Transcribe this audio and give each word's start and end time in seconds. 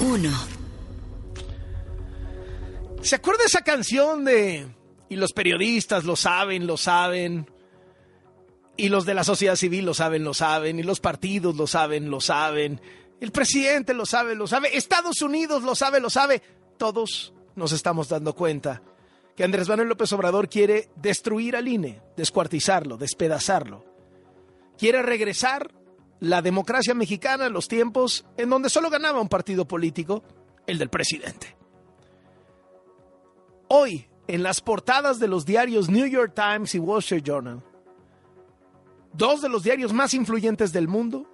1. 0.00 0.30
¿Se 3.02 3.16
acuerda 3.16 3.44
esa 3.44 3.62
canción 3.62 4.24
de... 4.24 4.66
Y 5.08 5.16
los 5.16 5.32
periodistas 5.32 6.04
lo 6.04 6.16
saben, 6.16 6.66
lo 6.66 6.76
saben. 6.76 7.50
Y 8.76 8.88
los 8.88 9.04
de 9.04 9.14
la 9.14 9.22
sociedad 9.22 9.56
civil 9.56 9.84
lo 9.84 9.94
saben, 9.94 10.24
lo 10.24 10.34
saben. 10.34 10.78
Y 10.78 10.82
los 10.82 11.00
partidos 11.00 11.54
lo 11.56 11.66
saben, 11.66 12.10
lo 12.10 12.20
saben. 12.20 12.80
El 13.20 13.30
presidente 13.30 13.94
lo 13.94 14.06
sabe, 14.06 14.34
lo 14.34 14.46
sabe. 14.46 14.76
Estados 14.76 15.22
Unidos 15.22 15.62
lo 15.62 15.74
sabe, 15.74 16.00
lo 16.00 16.10
sabe. 16.10 16.42
Todos 16.78 17.34
nos 17.54 17.72
estamos 17.72 18.08
dando 18.08 18.34
cuenta 18.34 18.82
que 19.36 19.44
Andrés 19.44 19.68
Manuel 19.68 19.88
López 19.88 20.12
Obrador 20.12 20.48
quiere 20.48 20.88
destruir 20.96 21.56
al 21.56 21.68
INE, 21.68 22.00
descuartizarlo, 22.16 22.96
despedazarlo. 22.96 23.84
Quiere 24.78 25.02
regresar 25.02 25.72
la 26.24 26.42
democracia 26.42 26.94
mexicana 26.94 27.48
los 27.48 27.68
tiempos 27.68 28.24
en 28.36 28.50
donde 28.50 28.70
solo 28.70 28.90
ganaba 28.90 29.20
un 29.20 29.28
partido 29.28 29.66
político, 29.66 30.22
el 30.66 30.78
del 30.78 30.88
presidente. 30.88 31.56
Hoy, 33.68 34.08
en 34.26 34.42
las 34.42 34.60
portadas 34.60 35.18
de 35.18 35.28
los 35.28 35.44
diarios 35.44 35.88
New 35.88 36.06
York 36.06 36.32
Times 36.34 36.74
y 36.74 36.78
Wall 36.78 37.00
Street 37.00 37.22
Journal, 37.24 37.62
dos 39.12 39.42
de 39.42 39.48
los 39.48 39.62
diarios 39.62 39.92
más 39.92 40.14
influyentes 40.14 40.72
del 40.72 40.88
mundo, 40.88 41.30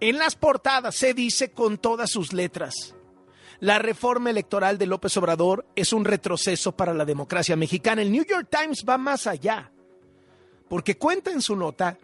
en 0.00 0.18
las 0.18 0.36
portadas 0.36 0.94
se 0.94 1.14
dice 1.14 1.50
con 1.50 1.78
todas 1.78 2.10
sus 2.10 2.32
letras, 2.32 2.94
la 3.60 3.78
reforma 3.78 4.30
electoral 4.30 4.78
de 4.78 4.86
López 4.86 5.16
Obrador 5.16 5.66
es 5.74 5.92
un 5.92 6.04
retroceso 6.04 6.76
para 6.76 6.94
la 6.94 7.04
democracia 7.04 7.56
mexicana. 7.56 8.02
El 8.02 8.12
New 8.12 8.24
York 8.24 8.48
Times 8.48 8.84
va 8.88 8.98
más 8.98 9.26
allá, 9.26 9.72
porque 10.68 10.96
cuenta 10.96 11.32
en 11.32 11.42
su 11.42 11.56
nota 11.56 11.98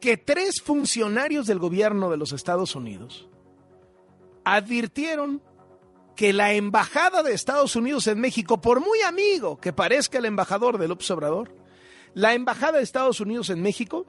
que 0.00 0.16
tres 0.16 0.60
funcionarios 0.62 1.46
del 1.46 1.58
gobierno 1.58 2.10
de 2.10 2.16
los 2.16 2.32
Estados 2.32 2.74
Unidos 2.74 3.28
advirtieron 4.44 5.42
que 6.16 6.32
la 6.32 6.52
embajada 6.52 7.22
de 7.22 7.32
Estados 7.32 7.76
Unidos 7.76 8.06
en 8.08 8.20
México, 8.20 8.60
por 8.60 8.80
muy 8.80 9.02
amigo 9.02 9.60
que 9.60 9.72
parezca 9.72 10.18
el 10.18 10.24
embajador 10.24 10.78
de 10.78 10.88
López 10.88 11.10
Obrador, 11.10 11.54
la 12.14 12.34
embajada 12.34 12.78
de 12.78 12.84
Estados 12.84 13.20
Unidos 13.20 13.50
en 13.50 13.62
México 13.62 14.06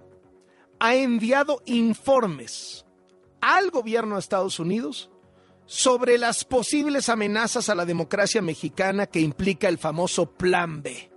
ha 0.79 0.95
enviado 0.95 1.61
informes 1.65 2.85
al 3.41 3.69
gobierno 3.69 4.15
de 4.15 4.21
Estados 4.21 4.59
Unidos 4.59 5.11
sobre 5.65 6.17
las 6.17 6.45
posibles 6.45 7.09
amenazas 7.09 7.69
a 7.69 7.75
la 7.75 7.85
democracia 7.85 8.41
mexicana 8.41 9.05
que 9.05 9.19
implica 9.19 9.67
el 9.67 9.77
famoso 9.77 10.31
Plan 10.31 10.81
B. 10.81 11.08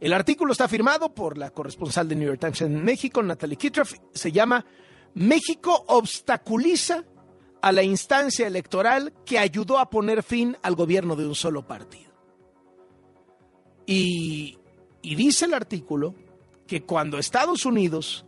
El 0.00 0.12
artículo 0.12 0.52
está 0.52 0.68
firmado 0.68 1.14
por 1.14 1.38
la 1.38 1.50
corresponsal 1.50 2.08
de 2.08 2.16
New 2.16 2.28
York 2.28 2.40
Times 2.40 2.60
en 2.62 2.84
México, 2.84 3.22
Natalie 3.22 3.56
Kitroff. 3.56 3.94
Se 4.12 4.30
llama 4.30 4.64
México 5.14 5.84
obstaculiza 5.88 7.04
a 7.62 7.72
la 7.72 7.82
instancia 7.82 8.46
electoral 8.46 9.14
que 9.24 9.38
ayudó 9.38 9.78
a 9.78 9.88
poner 9.88 10.22
fin 10.22 10.56
al 10.62 10.74
gobierno 10.74 11.16
de 11.16 11.26
un 11.26 11.34
solo 11.34 11.66
partido. 11.66 12.12
Y, 13.86 14.58
y 15.00 15.14
dice 15.14 15.46
el 15.46 15.54
artículo 15.54 16.14
que 16.66 16.82
cuando 16.82 17.18
Estados 17.18 17.64
Unidos 17.64 18.26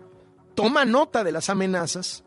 toma 0.54 0.84
nota 0.84 1.22
de 1.22 1.32
las 1.32 1.50
amenazas, 1.50 2.24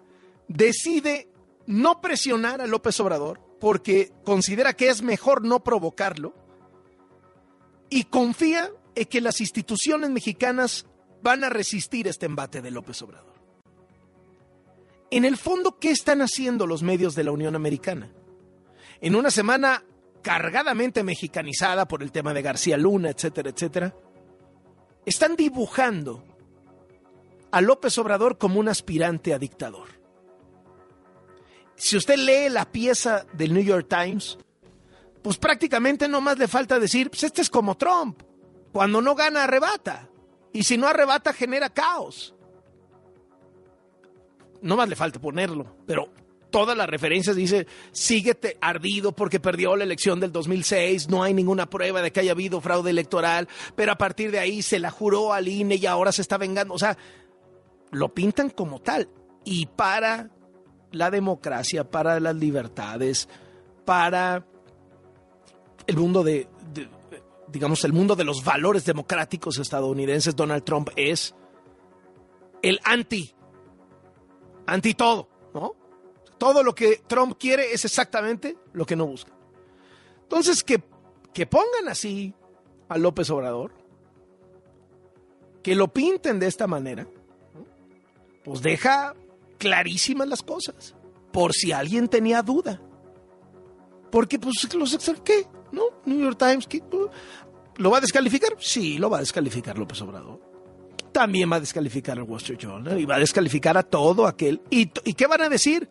decide 0.48 1.30
no 1.66 2.02
presionar 2.02 2.62
a 2.62 2.68
López 2.68 3.00
Obrador 3.00 3.42
porque 3.60 4.12
considera 4.24 4.74
que 4.74 4.90
es 4.90 5.02
mejor 5.02 5.44
no 5.44 5.64
provocarlo 5.64 6.34
y 7.90 8.06
confía 8.06 8.72
es 8.96 9.08
que 9.08 9.22
las 9.22 9.42
instituciones 9.42 10.10
mexicanas 10.10 10.86
van 11.22 11.44
a 11.44 11.50
resistir 11.50 12.08
este 12.08 12.26
embate 12.26 12.62
de 12.62 12.72
López 12.72 13.02
Obrador. 13.02 13.32
En 15.10 15.26
el 15.26 15.38
fondo, 15.38 15.78
¿qué 15.78 15.92
están 15.92 16.22
haciendo 16.22 16.66
los 16.66 16.84
medios 16.84 17.16
de 17.16 17.24
la 17.24 17.32
Unión 17.32 17.56
Americana? 17.56 18.12
En 19.02 19.16
una 19.16 19.30
semana 19.30 19.84
cargadamente 20.22 21.04
mexicanizada 21.04 21.88
por 21.88 22.04
el 22.04 22.12
tema 22.12 22.34
de 22.34 22.42
García 22.42 22.78
Luna, 22.78 23.10
etcétera, 23.10 23.50
etcétera, 23.50 23.96
están 25.06 25.36
dibujando 25.36 26.24
a 27.52 27.62
López 27.62 27.98
Obrador 27.98 28.38
como 28.38 28.60
un 28.60 28.70
aspirante 28.70 29.34
a 29.34 29.40
dictador. 29.40 29.90
Si 31.76 31.98
usted 31.98 32.18
lee 32.18 32.50
la 32.50 32.72
pieza 32.72 33.26
del 33.34 33.54
New 33.54 33.64
York 33.64 33.88
Times, 33.90 34.38
pues 35.22 35.38
prácticamente 35.38 36.08
no 36.08 36.22
más 36.22 36.38
le 36.38 36.48
falta 36.48 36.80
decir, 36.80 37.10
pues 37.10 37.24
este 37.24 37.42
es 37.42 37.50
como 37.50 37.76
Trump. 37.76 38.22
Cuando 38.72 39.02
no 39.02 39.16
gana, 39.16 39.44
arrebata. 39.44 40.10
Y 40.54 40.64
si 40.64 40.78
no 40.78 40.88
arrebata, 40.88 41.34
genera 41.34 41.70
caos. 41.70 42.36
No 44.62 44.76
más 44.76 44.88
le 44.88 44.96
falta 44.96 45.20
ponerlo, 45.20 45.76
pero 45.88 46.10
todas 46.52 46.78
las 46.78 46.88
referencias 46.88 47.36
dice, 47.36 47.66
síguete 47.92 48.58
ardido 48.62 49.14
porque 49.14 49.40
perdió 49.40 49.76
la 49.76 49.86
elección 49.86 50.20
del 50.20 50.32
2006, 50.32 51.10
no 51.10 51.24
hay 51.24 51.34
ninguna 51.34 51.68
prueba 51.68 52.02
de 52.02 52.12
que 52.12 52.20
haya 52.20 52.34
habido 52.34 52.62
fraude 52.62 52.92
electoral, 52.92 53.48
pero 53.76 53.94
a 53.94 53.98
partir 53.98 54.30
de 54.30 54.40
ahí 54.40 54.62
se 54.62 54.78
la 54.78 54.92
juró 54.92 55.34
al 55.34 55.48
INE 55.48 55.76
y 55.76 55.86
ahora 55.88 56.12
se 56.12 56.22
está 56.22 56.38
vengando. 56.38 56.76
O 56.76 56.80
sea, 56.80 56.96
lo 57.92 58.14
pintan 58.14 58.50
como 58.52 58.80
tal. 58.80 59.10
Y 59.44 59.66
para 59.66 60.30
la 60.92 61.10
democracia, 61.10 61.90
para 61.90 62.20
las 62.20 62.36
libertades, 62.36 63.28
para 63.86 64.46
el 65.88 65.98
mundo 65.98 66.24
de, 66.24 66.48
digamos, 67.52 67.84
el 67.84 67.94
mundo 67.94 68.16
de 68.16 68.24
los 68.24 68.44
valores 68.44 68.86
democráticos 68.86 69.58
estadounidenses, 69.60 70.36
Donald 70.36 70.64
Trump 70.64 70.90
es 70.96 71.36
el 72.62 72.80
anti, 72.84 73.34
anti 74.66 74.94
todo, 74.94 75.28
¿no? 75.54 75.76
Todo 76.38 76.64
lo 76.64 76.74
que 76.74 77.02
Trump 77.08 77.38
quiere 77.38 77.74
es 77.74 77.86
exactamente 77.86 78.58
lo 78.74 78.86
que 78.86 78.96
no 78.96 79.06
busca. 79.06 79.32
Entonces, 80.24 80.64
que, 80.64 80.82
que 81.34 81.46
pongan 81.46 81.88
así 81.90 82.34
a 82.88 82.98
López 82.98 83.30
Obrador, 83.30 83.74
que 85.62 85.76
lo 85.76 85.90
pinten 85.90 86.40
de 86.40 86.48
esta 86.48 86.68
manera, 86.68 87.06
pues 88.44 88.62
deja 88.62 89.14
clarísimas 89.58 90.28
las 90.28 90.42
cosas, 90.42 90.96
por 91.32 91.54
si 91.54 91.72
alguien 91.72 92.08
tenía 92.08 92.42
duda. 92.42 92.82
Porque, 94.10 94.40
pues, 94.40 94.74
los 94.74 94.98
¿qué? 95.24 95.48
¿No? 95.72 95.84
New 96.06 96.20
York 96.20 96.38
Times, 96.38 96.68
¿qué? 96.68 96.82
¿Lo 97.78 97.90
va 97.90 97.98
a 97.98 98.02
descalificar? 98.02 98.52
Sí, 98.60 98.98
lo 98.98 99.10
va 99.10 99.18
a 99.18 99.20
descalificar 99.22 99.78
López 99.78 100.02
Obrador. 100.02 100.40
También 101.12 101.52
va 101.52 101.58
a 101.58 101.60
descalificar 101.60 102.18
al 102.18 102.24
Wall 102.24 102.38
Street 102.38 102.60
Journal 102.60 103.00
y 103.00 103.06
va 103.06 103.16
a 103.16 103.20
descalificar 103.20 103.78
a 103.78 103.84
todo 103.84 104.28
aquel. 104.28 104.62
¿Y, 104.70 104.88
qué 104.88 105.28
van 105.28 105.42
a 105.42 105.50
decir? 105.50 105.90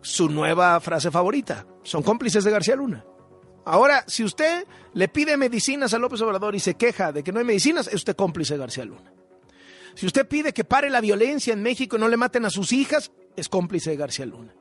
Su 0.00 0.28
nueva 0.28 0.78
frase 0.80 1.10
favorita. 1.10 1.66
Son 1.82 2.02
cómplices 2.02 2.44
de 2.44 2.50
García 2.50 2.76
Luna. 2.76 3.04
Ahora, 3.64 4.04
si 4.06 4.24
usted 4.24 4.64
le 4.94 5.08
pide 5.08 5.36
medicinas 5.36 5.92
a 5.92 5.98
López 5.98 6.20
Obrador 6.20 6.54
y 6.54 6.60
se 6.60 6.74
queja 6.74 7.12
de 7.12 7.22
que 7.22 7.32
no 7.32 7.40
hay 7.40 7.44
medicinas, 7.44 7.88
es 7.88 7.94
usted 7.94 8.16
cómplice 8.16 8.54
de 8.54 8.60
García 8.60 8.84
Luna. 8.84 9.12
Si 9.94 10.06
usted 10.06 10.28
pide 10.28 10.52
que 10.52 10.64
pare 10.64 10.90
la 10.90 11.00
violencia 11.00 11.52
en 11.52 11.62
México 11.62 11.96
y 11.96 12.00
no 12.00 12.08
le 12.08 12.16
maten 12.16 12.44
a 12.44 12.50
sus 12.50 12.72
hijas, 12.72 13.10
es 13.36 13.48
cómplice 13.48 13.90
de 13.90 13.96
García 13.96 14.26
Luna. 14.26 14.54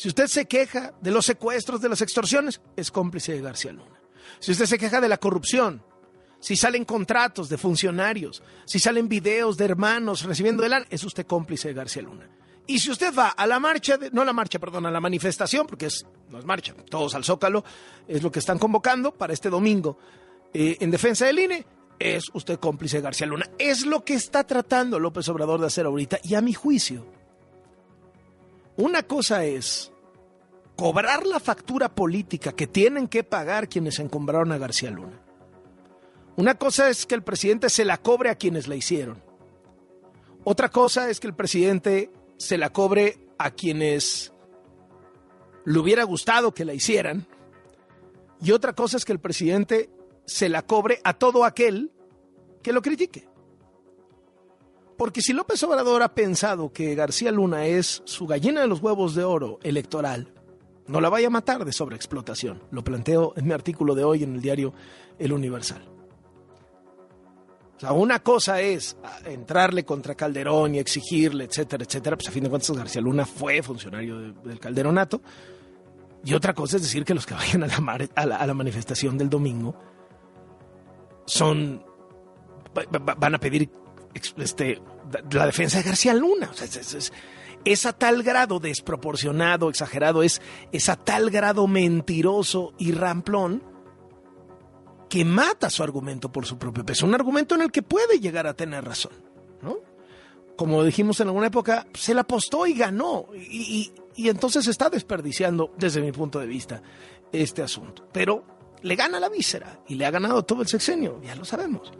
Si 0.00 0.08
usted 0.08 0.28
se 0.28 0.46
queja 0.46 0.94
de 1.02 1.10
los 1.10 1.26
secuestros, 1.26 1.82
de 1.82 1.90
las 1.90 2.00
extorsiones, 2.00 2.62
es 2.74 2.90
cómplice 2.90 3.32
de 3.32 3.42
García 3.42 3.72
Luna. 3.72 4.00
Si 4.38 4.50
usted 4.50 4.64
se 4.64 4.78
queja 4.78 4.98
de 4.98 5.10
la 5.10 5.18
corrupción, 5.18 5.82
si 6.38 6.56
salen 6.56 6.86
contratos 6.86 7.50
de 7.50 7.58
funcionarios, 7.58 8.42
si 8.64 8.78
salen 8.78 9.10
videos 9.10 9.58
de 9.58 9.66
hermanos 9.66 10.22
recibiendo 10.22 10.64
el 10.64 10.72
es 10.88 11.04
usted 11.04 11.26
cómplice 11.26 11.68
de 11.68 11.74
García 11.74 12.00
Luna. 12.00 12.30
Y 12.66 12.78
si 12.78 12.90
usted 12.90 13.14
va 13.14 13.28
a 13.28 13.46
la 13.46 13.60
marcha, 13.60 13.98
no 14.10 14.22
a 14.22 14.24
la 14.24 14.32
marcha, 14.32 14.58
perdón, 14.58 14.86
a 14.86 14.90
la 14.90 15.02
manifestación, 15.02 15.66
porque 15.66 15.84
es, 15.84 16.06
no 16.30 16.38
es 16.38 16.46
marcha, 16.46 16.74
todos 16.88 17.14
al 17.14 17.24
Zócalo, 17.24 17.62
es 18.08 18.22
lo 18.22 18.32
que 18.32 18.38
están 18.38 18.58
convocando 18.58 19.12
para 19.12 19.34
este 19.34 19.50
domingo 19.50 19.98
eh, 20.54 20.78
en 20.80 20.90
defensa 20.90 21.26
del 21.26 21.40
INE, 21.40 21.66
es 21.98 22.30
usted 22.32 22.58
cómplice 22.58 22.96
de 22.96 23.02
García 23.02 23.26
Luna. 23.26 23.50
Es 23.58 23.84
lo 23.84 24.02
que 24.02 24.14
está 24.14 24.44
tratando 24.44 24.98
López 24.98 25.28
Obrador 25.28 25.60
de 25.60 25.66
hacer 25.66 25.84
ahorita. 25.84 26.20
Y 26.22 26.36
a 26.36 26.40
mi 26.40 26.54
juicio, 26.54 27.04
una 28.80 29.02
cosa 29.02 29.44
es 29.44 29.92
cobrar 30.74 31.26
la 31.26 31.38
factura 31.38 31.94
política 31.94 32.52
que 32.52 32.66
tienen 32.66 33.08
que 33.08 33.22
pagar 33.22 33.68
quienes 33.68 33.98
encumbraron 33.98 34.52
a 34.52 34.58
García 34.58 34.90
Luna. 34.90 35.20
Una 36.36 36.54
cosa 36.54 36.88
es 36.88 37.04
que 37.04 37.14
el 37.14 37.22
presidente 37.22 37.68
se 37.68 37.84
la 37.84 37.98
cobre 37.98 38.30
a 38.30 38.36
quienes 38.36 38.66
la 38.66 38.76
hicieron. 38.76 39.22
Otra 40.44 40.70
cosa 40.70 41.10
es 41.10 41.20
que 41.20 41.26
el 41.26 41.34
presidente 41.34 42.10
se 42.38 42.56
la 42.56 42.70
cobre 42.70 43.18
a 43.36 43.50
quienes 43.50 44.32
le 45.66 45.78
hubiera 45.78 46.04
gustado 46.04 46.54
que 46.54 46.64
la 46.64 46.72
hicieran. 46.72 47.26
Y 48.40 48.52
otra 48.52 48.72
cosa 48.72 48.96
es 48.96 49.04
que 49.04 49.12
el 49.12 49.20
presidente 49.20 49.90
se 50.24 50.48
la 50.48 50.62
cobre 50.62 51.00
a 51.04 51.12
todo 51.12 51.44
aquel 51.44 51.92
que 52.62 52.72
lo 52.72 52.80
critique. 52.80 53.28
Porque 55.00 55.22
si 55.22 55.32
López 55.32 55.62
Obrador 55.62 56.02
ha 56.02 56.14
pensado 56.14 56.74
que 56.74 56.94
García 56.94 57.32
Luna 57.32 57.64
es 57.64 58.02
su 58.04 58.26
gallina 58.26 58.60
de 58.60 58.66
los 58.66 58.82
huevos 58.82 59.14
de 59.14 59.24
oro 59.24 59.58
electoral, 59.62 60.34
no 60.88 61.00
la 61.00 61.08
vaya 61.08 61.28
a 61.28 61.30
matar 61.30 61.64
de 61.64 61.72
sobreexplotación. 61.72 62.62
Lo 62.70 62.84
planteo 62.84 63.32
en 63.34 63.46
mi 63.46 63.54
artículo 63.54 63.94
de 63.94 64.04
hoy 64.04 64.24
en 64.24 64.34
el 64.34 64.42
diario 64.42 64.74
El 65.18 65.32
Universal. 65.32 65.88
O 67.78 67.80
sea, 67.80 67.92
una 67.92 68.18
cosa 68.22 68.60
es 68.60 68.98
entrarle 69.24 69.86
contra 69.86 70.14
Calderón 70.14 70.74
y 70.74 70.80
exigirle, 70.80 71.44
etcétera, 71.44 71.82
etcétera. 71.82 72.16
Pues 72.16 72.28
a 72.28 72.32
fin 72.32 72.44
de 72.44 72.50
cuentas 72.50 72.70
García 72.70 73.00
Luna 73.00 73.24
fue 73.24 73.62
funcionario 73.62 74.34
del 74.34 74.60
Calderonato. 74.60 75.22
Y 76.26 76.34
otra 76.34 76.52
cosa 76.52 76.76
es 76.76 76.82
decir 76.82 77.06
que 77.06 77.14
los 77.14 77.24
que 77.24 77.32
vayan 77.32 77.64
a 77.64 78.26
la, 78.26 78.52
manifestación 78.52 79.16
del 79.16 79.30
domingo 79.30 79.74
son 81.24 81.86
van 83.16 83.34
a 83.34 83.38
pedir 83.38 83.70
este, 84.14 84.80
la 85.30 85.46
defensa 85.46 85.78
de 85.78 85.84
García 85.84 86.14
Luna. 86.14 86.50
es, 87.64 87.86
a 87.86 87.92
tal 87.92 88.22
grado 88.22 88.58
desproporcionado, 88.58 89.68
exagerado, 89.68 90.22
es, 90.22 90.40
es 90.72 90.88
a 90.88 90.96
tal 90.96 91.30
grado 91.30 91.66
mentiroso 91.66 92.72
y 92.78 92.92
ramplón 92.92 93.62
que 95.08 95.24
mata 95.24 95.70
su 95.70 95.82
argumento 95.82 96.30
por 96.30 96.46
su 96.46 96.56
propio 96.56 96.84
peso. 96.84 97.06
Un 97.06 97.14
argumento 97.14 97.54
en 97.54 97.62
el 97.62 97.72
que 97.72 97.82
puede 97.82 98.20
llegar 98.20 98.46
a 98.46 98.54
tener 98.54 98.84
razón. 98.84 99.12
¿no? 99.60 99.78
Como 100.56 100.84
dijimos 100.84 101.20
en 101.20 101.28
alguna 101.28 101.48
época, 101.48 101.86
se 101.94 102.14
la 102.14 102.20
apostó 102.20 102.66
y 102.66 102.74
ganó. 102.74 103.26
Y, 103.34 103.92
y 104.14 104.28
entonces 104.28 104.66
está 104.68 104.88
desperdiciando, 104.88 105.72
desde 105.76 106.00
mi 106.00 106.12
punto 106.12 106.38
de 106.38 106.46
vista, 106.46 106.82
este 107.32 107.62
asunto. 107.62 108.06
Pero 108.12 108.44
le 108.82 108.94
gana 108.94 109.20
la 109.20 109.28
víscera 109.28 109.80
y 109.88 109.96
le 109.96 110.06
ha 110.06 110.10
ganado 110.10 110.44
todo 110.44 110.62
el 110.62 110.68
sexenio, 110.68 111.20
ya 111.22 111.34
lo 111.34 111.44
sabemos. 111.44 111.92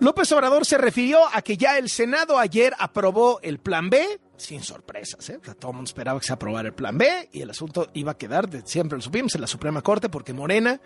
López 0.00 0.30
Obrador 0.30 0.64
se 0.64 0.78
refirió 0.78 1.20
a 1.32 1.42
que 1.42 1.56
ya 1.56 1.76
el 1.76 1.88
Senado 1.88 2.38
ayer 2.38 2.72
aprobó 2.78 3.40
el 3.42 3.58
plan 3.58 3.90
B, 3.90 4.20
sin 4.36 4.62
sorpresas, 4.62 5.28
¿eh? 5.30 5.40
todo 5.58 5.72
el 5.72 5.76
mundo 5.76 5.88
esperaba 5.88 6.20
que 6.20 6.26
se 6.26 6.32
aprobara 6.32 6.68
el 6.68 6.74
plan 6.74 6.96
B 6.96 7.28
y 7.32 7.40
el 7.40 7.50
asunto 7.50 7.90
iba 7.94 8.12
a 8.12 8.16
quedar, 8.16 8.48
siempre 8.64 8.96
lo 8.96 9.02
supimos, 9.02 9.34
en 9.34 9.40
la 9.40 9.48
Suprema 9.48 9.82
Corte, 9.82 10.08
porque 10.08 10.32
Morena, 10.32 10.80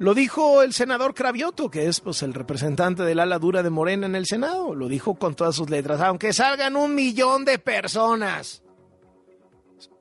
lo 0.00 0.14
dijo 0.14 0.62
el 0.62 0.72
senador 0.72 1.14
Cravioto, 1.14 1.70
que 1.70 1.86
es 1.86 2.00
pues, 2.00 2.24
el 2.24 2.34
representante 2.34 3.04
del 3.04 3.20
ala 3.20 3.38
dura 3.38 3.62
de 3.62 3.70
Morena 3.70 4.06
en 4.06 4.16
el 4.16 4.26
Senado, 4.26 4.74
lo 4.74 4.88
dijo 4.88 5.14
con 5.14 5.36
todas 5.36 5.54
sus 5.54 5.70
letras, 5.70 6.00
aunque 6.00 6.32
salgan 6.32 6.74
un 6.74 6.96
millón 6.96 7.44
de 7.44 7.60
personas. 7.60 8.64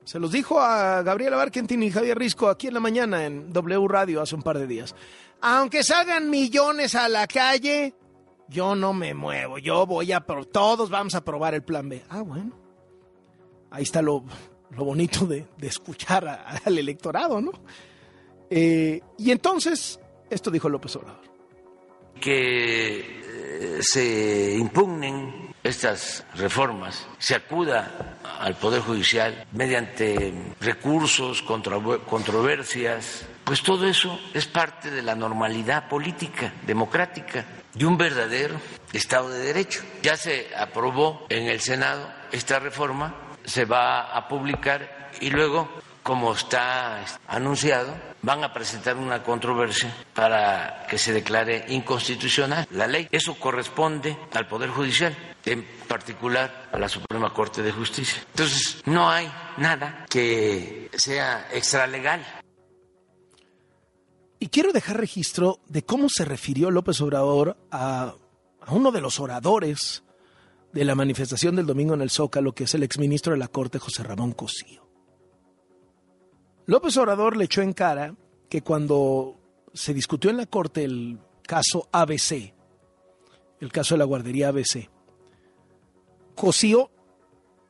Se 0.03 0.17
los 0.17 0.31
dijo 0.31 0.59
a 0.59 1.03
Gabriela 1.03 1.37
Barquentin 1.37 1.83
y 1.83 1.91
Javier 1.91 2.17
Risco 2.17 2.49
aquí 2.49 2.67
en 2.67 2.73
la 2.73 2.79
mañana 2.79 3.25
en 3.25 3.53
W 3.53 3.87
Radio 3.87 4.21
hace 4.21 4.33
un 4.33 4.41
par 4.41 4.57
de 4.57 4.65
días. 4.65 4.95
Aunque 5.41 5.83
salgan 5.83 6.29
millones 6.29 6.95
a 6.95 7.07
la 7.07 7.27
calle, 7.27 7.93
yo 8.51 8.75
no 8.75 8.93
me 8.93 9.13
muevo, 9.13 9.57
yo 9.57 9.85
voy 9.85 10.11
a, 10.11 10.19
todos 10.19 10.89
vamos 10.89 11.15
a 11.15 11.23
probar 11.23 11.53
el 11.55 11.63
plan 11.63 11.87
B. 11.87 12.03
Ah, 12.09 12.21
bueno. 12.21 12.51
Ahí 13.69 13.83
está 13.83 14.01
lo, 14.01 14.25
bonito 14.75 15.25
de, 15.25 15.47
escuchar 15.61 16.27
al 16.65 16.77
electorado, 16.77 17.39
¿no? 17.39 17.51
Eh, 18.49 18.99
y 19.17 19.31
entonces, 19.31 19.99
esto 20.29 20.51
dijo 20.51 20.67
López 20.67 20.93
Obrador. 20.97 21.21
Que 22.19 22.99
eh, 22.99 23.79
se 23.81 24.53
impugnen 24.57 25.50
estas 25.63 26.25
reformas, 26.35 27.07
se 27.19 27.35
acuda 27.35 28.17
al 28.39 28.55
Poder 28.55 28.81
Judicial 28.81 29.45
mediante 29.51 30.33
recursos, 30.59 31.43
controversias, 31.43 33.25
pues 33.43 33.61
todo 33.61 33.87
eso 33.87 34.19
es 34.33 34.47
parte 34.47 34.89
de 34.89 35.01
la 35.01 35.15
normalidad 35.15 35.87
política, 35.87 36.53
democrática 36.65 37.45
de 37.73 37.85
un 37.85 37.97
verdadero 37.97 38.55
Estado 38.93 39.29
de 39.29 39.39
Derecho. 39.39 39.81
Ya 40.01 40.15
se 40.17 40.47
aprobó 40.55 41.25
en 41.29 41.47
el 41.47 41.59
Senado 41.59 42.11
esta 42.31 42.59
reforma, 42.59 43.15
se 43.45 43.65
va 43.65 44.15
a 44.15 44.27
publicar 44.27 45.11
y 45.19 45.29
luego, 45.29 45.69
como 46.03 46.33
está 46.33 47.03
anunciado, 47.27 47.95
van 48.21 48.43
a 48.43 48.53
presentar 48.53 48.97
una 48.97 49.23
controversia 49.23 49.93
para 50.13 50.85
que 50.87 50.97
se 50.97 51.13
declare 51.13 51.65
inconstitucional 51.69 52.67
la 52.71 52.87
ley. 52.87 53.07
Eso 53.11 53.35
corresponde 53.35 54.17
al 54.33 54.47
Poder 54.47 54.69
Judicial, 54.69 55.15
en 55.45 55.65
particular 55.87 56.69
a 56.71 56.77
la 56.77 56.89
Suprema 56.89 57.33
Corte 57.33 57.61
de 57.61 57.71
Justicia. 57.71 58.23
Entonces, 58.31 58.81
no 58.85 59.09
hay 59.09 59.31
nada 59.57 60.05
que 60.09 60.89
sea 60.95 61.47
extralegal 61.53 62.25
y 64.41 64.47
quiero 64.47 64.73
dejar 64.73 64.97
registro 64.97 65.59
de 65.67 65.83
cómo 65.83 66.07
se 66.09 66.25
refirió 66.25 66.71
López 66.71 66.99
Obrador 66.99 67.57
a, 67.69 68.15
uno 68.69 68.91
de 68.91 68.99
los 68.99 69.19
oradores 69.19 70.03
de 70.73 70.83
la 70.83 70.95
manifestación 70.95 71.55
del 71.55 71.67
domingo 71.67 71.93
en 71.93 72.01
el 72.01 72.09
Zócalo, 72.09 72.55
que 72.55 72.63
es 72.63 72.73
el 72.73 72.81
exministro 72.81 73.33
de 73.33 73.37
la 73.37 73.49
Corte, 73.49 73.77
José 73.77 74.01
Ramón 74.01 74.31
Cosío. 74.31 74.89
López 76.65 76.97
Obrador 76.97 77.37
le 77.37 77.45
echó 77.45 77.61
en 77.61 77.73
cara 77.73 78.15
que 78.49 78.63
cuando 78.63 79.37
se 79.75 79.93
discutió 79.93 80.31
en 80.31 80.37
la 80.37 80.47
Corte 80.47 80.85
el 80.85 81.19
caso 81.43 81.87
ABC, 81.91 82.51
el 83.59 83.71
caso 83.71 83.93
de 83.93 83.99
la 83.99 84.05
guardería 84.05 84.47
ABC, 84.47 84.89
Cosío 86.35 86.89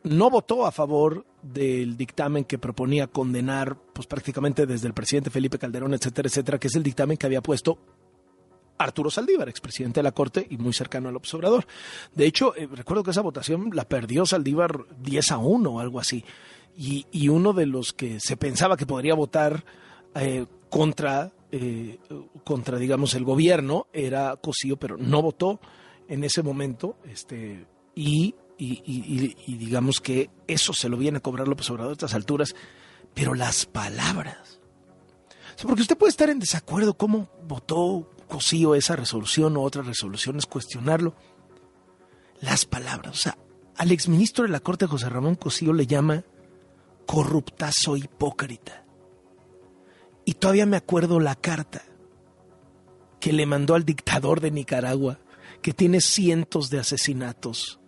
no 0.04 0.30
votó 0.30 0.66
a 0.66 0.72
favor 0.72 1.26
del 1.42 1.98
dictamen 1.98 2.46
que 2.46 2.58
proponía 2.58 3.08
condenar, 3.08 3.78
pues 3.94 4.08
prácticamente 4.08 4.66
desde 4.66 4.88
el 4.88 4.94
presidente 4.94 5.30
Felipe 5.30 5.60
Calderón, 5.60 5.94
etcétera, 5.94 6.28
etcétera, 6.28 6.60
que 6.60 6.68
es 6.68 6.76
el 6.76 6.84
dictamen 6.84 7.18
que 7.18 7.26
había 7.26 7.42
puesto 7.42 7.78
Arturo 8.78 9.12
Saldívar, 9.12 9.48
expresidente 9.50 10.00
de 10.00 10.04
la 10.04 10.12
Corte 10.12 10.46
y 10.50 10.58
muy 10.58 10.74
cercano 10.74 11.10
al 11.10 11.16
observador. 11.16 11.66
De 12.14 12.26
hecho, 12.26 12.56
eh, 12.56 12.68
recuerdo 12.72 13.04
que 13.04 13.12
esa 13.12 13.22
votación 13.22 13.70
la 13.74 13.86
perdió 13.86 14.26
Saldívar 14.26 14.86
10 15.00 15.32
a 15.32 15.38
1 15.38 15.72
o 15.72 15.80
algo 15.80 16.00
así. 16.00 16.24
Y, 16.76 17.28
uno 17.28 17.54
de 17.54 17.66
los 17.66 17.94
que 17.94 18.20
se 18.20 18.38
pensaba 18.38 18.78
que 18.78 18.86
podría 18.88 19.14
votar 19.14 19.64
eh, 20.16 20.46
contra, 20.70 21.32
eh, 21.52 22.00
contra, 22.44 22.78
digamos, 22.78 23.14
el 23.14 23.26
gobierno 23.26 23.88
era 23.94 24.38
Cosío, 24.38 24.78
pero 24.78 24.98
no 24.98 25.22
votó 25.22 25.60
en 26.08 26.24
ese 26.24 26.42
momento. 26.42 26.96
Este, 27.04 27.66
y 27.94 28.34
y, 28.64 29.56
digamos 29.56 30.00
que 30.00 30.30
eso 30.48 30.74
se 30.74 30.88
lo 30.88 30.98
viene 30.98 31.18
a 31.18 31.22
cobrar 31.22 31.48
López 31.48 31.70
Obrador 31.72 31.92
a 31.92 31.94
estas 31.94 32.14
alturas, 32.14 32.56
pero 33.16 33.34
las 33.34 33.66
palabras. 33.66 34.60
porque 35.64 35.82
usted 35.82 35.98
puede 35.98 36.12
estar 36.12 36.30
en 36.30 36.40
desacuerdo 36.40 36.94
cómo 36.94 37.30
votó 37.48 38.12
Cosío 38.28 38.76
esa 38.76 38.96
resolución 38.96 39.58
o 39.58 39.64
otras 39.64 39.88
resoluciones, 39.88 40.46
cuestionarlo. 40.46 41.16
Las 42.40 42.66
palabras, 42.66 43.14
o 43.14 43.18
sea, 43.18 43.38
al 43.78 43.92
exministro 43.92 44.46
de 44.46 44.52
la 44.52 44.60
Corte 44.60 44.88
José 44.88 45.10
Ramón 45.10 45.36
Cosío 45.36 45.74
le 45.74 45.88
llama 45.88 46.24
corruptazo 47.06 47.98
hipócrita. 47.98 48.86
Y 50.24 50.36
todavía 50.36 50.66
me 50.66 50.78
acuerdo 50.78 51.20
la 51.20 51.36
carta 51.36 51.84
que 53.20 53.34
le 53.34 53.46
mandó 53.46 53.76
al 53.76 53.86
dictador 53.86 54.40
de 54.40 54.52
Nicaragua, 54.52 55.20
que 55.62 55.74
tiene 55.74 56.00
cientos 56.00 56.70
de 56.70 56.80
asesinatos 56.80 57.81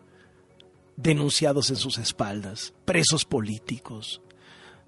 denunciados 0.95 1.69
en 1.69 1.75
sus 1.75 1.97
espaldas, 1.97 2.73
presos 2.85 3.25
políticos, 3.25 4.21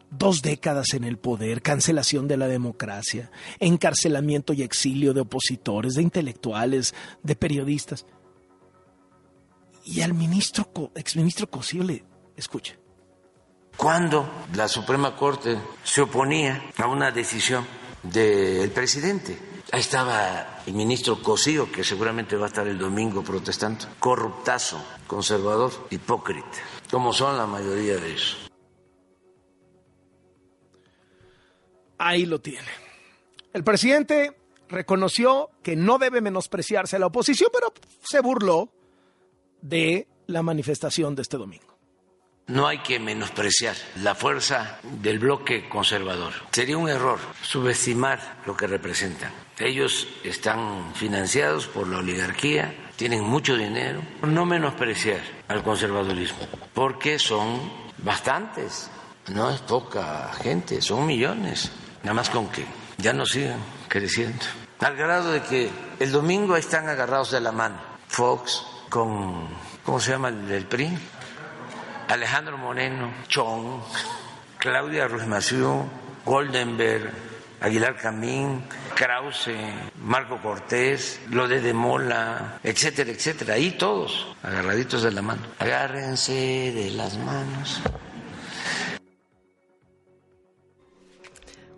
dos 0.09 0.41
décadas 0.41 0.93
en 0.93 1.03
el 1.03 1.17
poder, 1.17 1.61
cancelación 1.61 2.27
de 2.27 2.37
la 2.37 2.47
democracia, 2.47 3.31
encarcelamiento 3.59 4.53
y 4.53 4.63
exilio 4.63 5.13
de 5.13 5.21
opositores, 5.21 5.95
de 5.95 6.03
intelectuales, 6.03 6.93
de 7.23 7.35
periodistas. 7.35 8.05
Y 9.83 10.01
al 10.01 10.13
ministro, 10.13 10.67
exministro 10.95 11.49
Cosío 11.49 11.83
le 11.83 12.03
escuche. 12.35 12.77
Cuando 13.77 14.45
la 14.55 14.67
Suprema 14.67 15.15
Corte 15.15 15.59
se 15.83 16.01
oponía 16.01 16.71
a 16.77 16.87
una 16.87 17.11
decisión 17.11 17.65
del 18.03 18.71
presidente, 18.71 19.37
Ahí 19.75 19.81
estaba 19.81 20.61
el 20.65 20.73
ministro 20.73 21.21
Cosío, 21.21 21.69
que 21.69 21.83
seguramente 21.83 22.37
va 22.37 22.45
a 22.45 22.47
estar 22.47 22.65
el 22.65 22.77
domingo 22.77 23.21
protestando. 23.25 23.85
Corruptazo, 23.99 24.81
conservador, 25.05 25.69
hipócrita, 25.89 26.47
como 26.89 27.11
son 27.11 27.35
la 27.35 27.45
mayoría 27.45 27.97
de 27.97 28.09
ellos. 28.09 28.49
Ahí 31.97 32.25
lo 32.25 32.39
tiene. 32.39 32.69
El 33.51 33.65
presidente 33.65 34.37
reconoció 34.69 35.49
que 35.61 35.75
no 35.75 35.97
debe 35.97 36.21
menospreciarse 36.21 36.95
a 36.95 36.99
la 36.99 37.07
oposición, 37.07 37.49
pero 37.51 37.73
se 38.01 38.21
burló 38.21 38.69
de 39.61 40.07
la 40.27 40.41
manifestación 40.41 41.15
de 41.15 41.23
este 41.23 41.35
domingo. 41.35 41.64
No 42.47 42.67
hay 42.67 42.79
que 42.79 42.99
menospreciar 42.99 43.75
la 44.03 44.13
fuerza 44.13 44.77
del 44.83 45.17
bloque 45.17 45.67
conservador. 45.67 46.33
Sería 46.51 46.77
un 46.77 46.87
error 46.87 47.19
subestimar 47.41 48.41
lo 48.45 48.55
que 48.55 48.67
representan. 48.67 49.31
Ellos 49.57 50.07
están 50.23 50.93
financiados 50.93 51.65
por 51.65 51.87
la 51.87 51.97
oligarquía, 51.97 52.91
tienen 52.95 53.23
mucho 53.23 53.55
dinero. 53.55 54.01
No 54.21 54.45
menospreciar 54.45 55.21
al 55.47 55.63
conservadurismo, 55.63 56.47
porque 56.73 57.17
son 57.17 57.71
bastantes, 57.97 58.91
no 59.33 59.49
es 59.49 59.61
poca 59.61 60.31
gente, 60.43 60.83
son 60.83 61.07
millones. 61.07 61.71
Nada 62.03 62.13
más 62.13 62.29
con 62.29 62.49
que 62.49 62.65
ya 62.97 63.11
no 63.11 63.25
sigan 63.25 63.59
creciendo. 63.87 64.45
Al 64.79 64.95
grado 64.95 65.31
de 65.31 65.41
que 65.41 65.69
el 65.99 66.11
domingo 66.11 66.55
están 66.55 66.89
agarrados 66.89 67.31
de 67.31 67.39
la 67.39 67.51
mano. 67.51 67.77
Fox 68.07 68.63
con, 68.89 69.47
¿cómo 69.83 69.99
se 69.99 70.11
llama 70.11 70.29
el, 70.29 70.65
PRI? 70.67 70.97
Alejandro 72.07 72.57
Moreno, 72.57 73.11
Chong, 73.27 73.81
Claudia 74.57 75.07
Ruiz 75.07 75.25
Massieu, 75.25 75.83
Goldenberg, 76.25 77.11
Aguilar 77.61 77.95
Camín, 77.95 78.63
Krause, 78.95 79.55
Marco 80.03 80.37
Cortés, 80.41 81.21
lo 81.29 81.47
de 81.47 81.61
Demola, 81.61 82.59
etcétera, 82.63 83.11
etcétera. 83.11 83.55
Ahí 83.55 83.71
todos, 83.71 84.35
agarraditos 84.43 85.03
de 85.03 85.11
la 85.11 85.21
mano. 85.21 85.41
Agárrense 85.59 86.33
de 86.33 86.91
las 86.91 87.17
manos. 87.17 87.81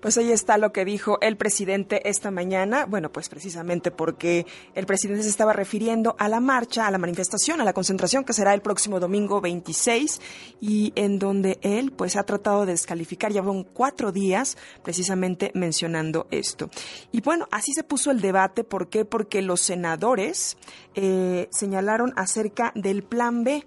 Pues 0.08 0.18
ahí 0.18 0.32
está 0.32 0.58
lo 0.58 0.72
que 0.72 0.86
dijo 0.86 1.18
el 1.20 1.36
presidente 1.36 2.08
esta 2.08 2.32
mañana. 2.32 2.86
Bueno, 2.86 3.12
pues 3.12 3.28
precisamente 3.28 3.92
porque 3.92 4.46
el 4.74 4.86
presidente 4.86 5.24
se 5.24 5.28
estaba 5.28 5.52
refiriendo 5.52 6.16
a 6.18 6.30
la 6.30 6.40
marcha, 6.40 6.88
a 6.88 6.92
la 6.92 6.98
manifestación, 6.98 7.60
a 7.60 7.66
la 7.66 7.74
concentración 7.74 8.24
que 8.24 8.32
será 8.32 8.54
el 8.54 8.62
próximo 8.62 9.02
domingo 9.02 9.42
26 9.42 10.22
y 10.62 10.94
en 10.96 11.20
donde 11.20 11.60
él 11.62 11.92
pues 11.92 12.16
ha 12.16 12.24
tratado 12.24 12.66
de 12.66 12.72
descalificar, 12.72 13.34
ya 13.34 13.42
van 13.42 13.66
cuatro 13.66 14.14
días 14.14 14.58
precisamente 14.82 15.52
mencionando 15.54 16.28
esto. 16.32 16.70
Y 17.12 17.20
bueno, 17.20 17.50
así 17.52 17.74
se 17.74 17.84
puso 17.84 18.10
el 18.10 18.22
debate. 18.22 18.64
¿Por 18.64 18.88
qué? 18.88 19.04
Porque 19.04 19.42
los 19.42 19.60
senadores 19.60 20.56
eh, 20.96 21.50
señalaron 21.52 22.14
acerca 22.16 22.72
del 22.76 23.04
plan 23.04 23.44
B 23.44 23.66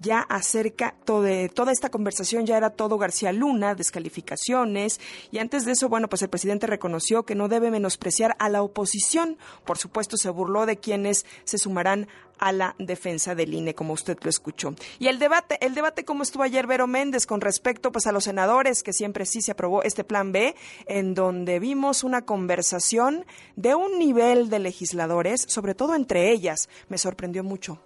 ya 0.00 0.20
acerca 0.20 0.94
de 1.06 1.48
toda 1.48 1.72
esta 1.72 1.90
conversación 1.90 2.46
ya 2.46 2.56
era 2.56 2.70
todo 2.70 2.98
García 2.98 3.32
Luna, 3.32 3.74
descalificaciones, 3.74 5.00
y 5.30 5.38
antes 5.38 5.64
de 5.64 5.72
eso, 5.72 5.88
bueno, 5.88 6.08
pues 6.08 6.22
el 6.22 6.30
presidente 6.30 6.66
reconoció 6.66 7.24
que 7.24 7.34
no 7.34 7.48
debe 7.48 7.70
menospreciar 7.70 8.34
a 8.38 8.48
la 8.48 8.62
oposición. 8.62 9.36
Por 9.64 9.78
supuesto, 9.78 10.16
se 10.16 10.30
burló 10.30 10.66
de 10.66 10.78
quienes 10.78 11.26
se 11.44 11.58
sumarán 11.58 12.08
a 12.38 12.52
la 12.52 12.74
defensa 12.78 13.34
del 13.34 13.52
INE, 13.52 13.74
como 13.74 13.92
usted 13.92 14.16
lo 14.22 14.30
escuchó. 14.30 14.74
Y 14.98 15.08
el 15.08 15.18
debate, 15.18 15.58
el 15.60 15.74
debate 15.74 16.04
como 16.04 16.22
estuvo 16.22 16.42
ayer 16.42 16.66
Vero 16.66 16.86
Méndez 16.86 17.26
con 17.26 17.42
respecto 17.42 17.92
pues 17.92 18.06
a 18.06 18.12
los 18.12 18.24
senadores, 18.24 18.82
que 18.82 18.94
siempre 18.94 19.26
sí 19.26 19.42
se 19.42 19.52
aprobó 19.52 19.82
este 19.82 20.04
plan 20.04 20.32
B, 20.32 20.56
en 20.86 21.14
donde 21.14 21.58
vimos 21.58 22.02
una 22.02 22.22
conversación 22.22 23.26
de 23.56 23.74
un 23.74 23.98
nivel 23.98 24.48
de 24.48 24.58
legisladores, 24.58 25.44
sobre 25.48 25.74
todo 25.74 25.94
entre 25.94 26.30
ellas, 26.30 26.70
me 26.88 26.96
sorprendió 26.96 27.44
mucho. 27.44 27.80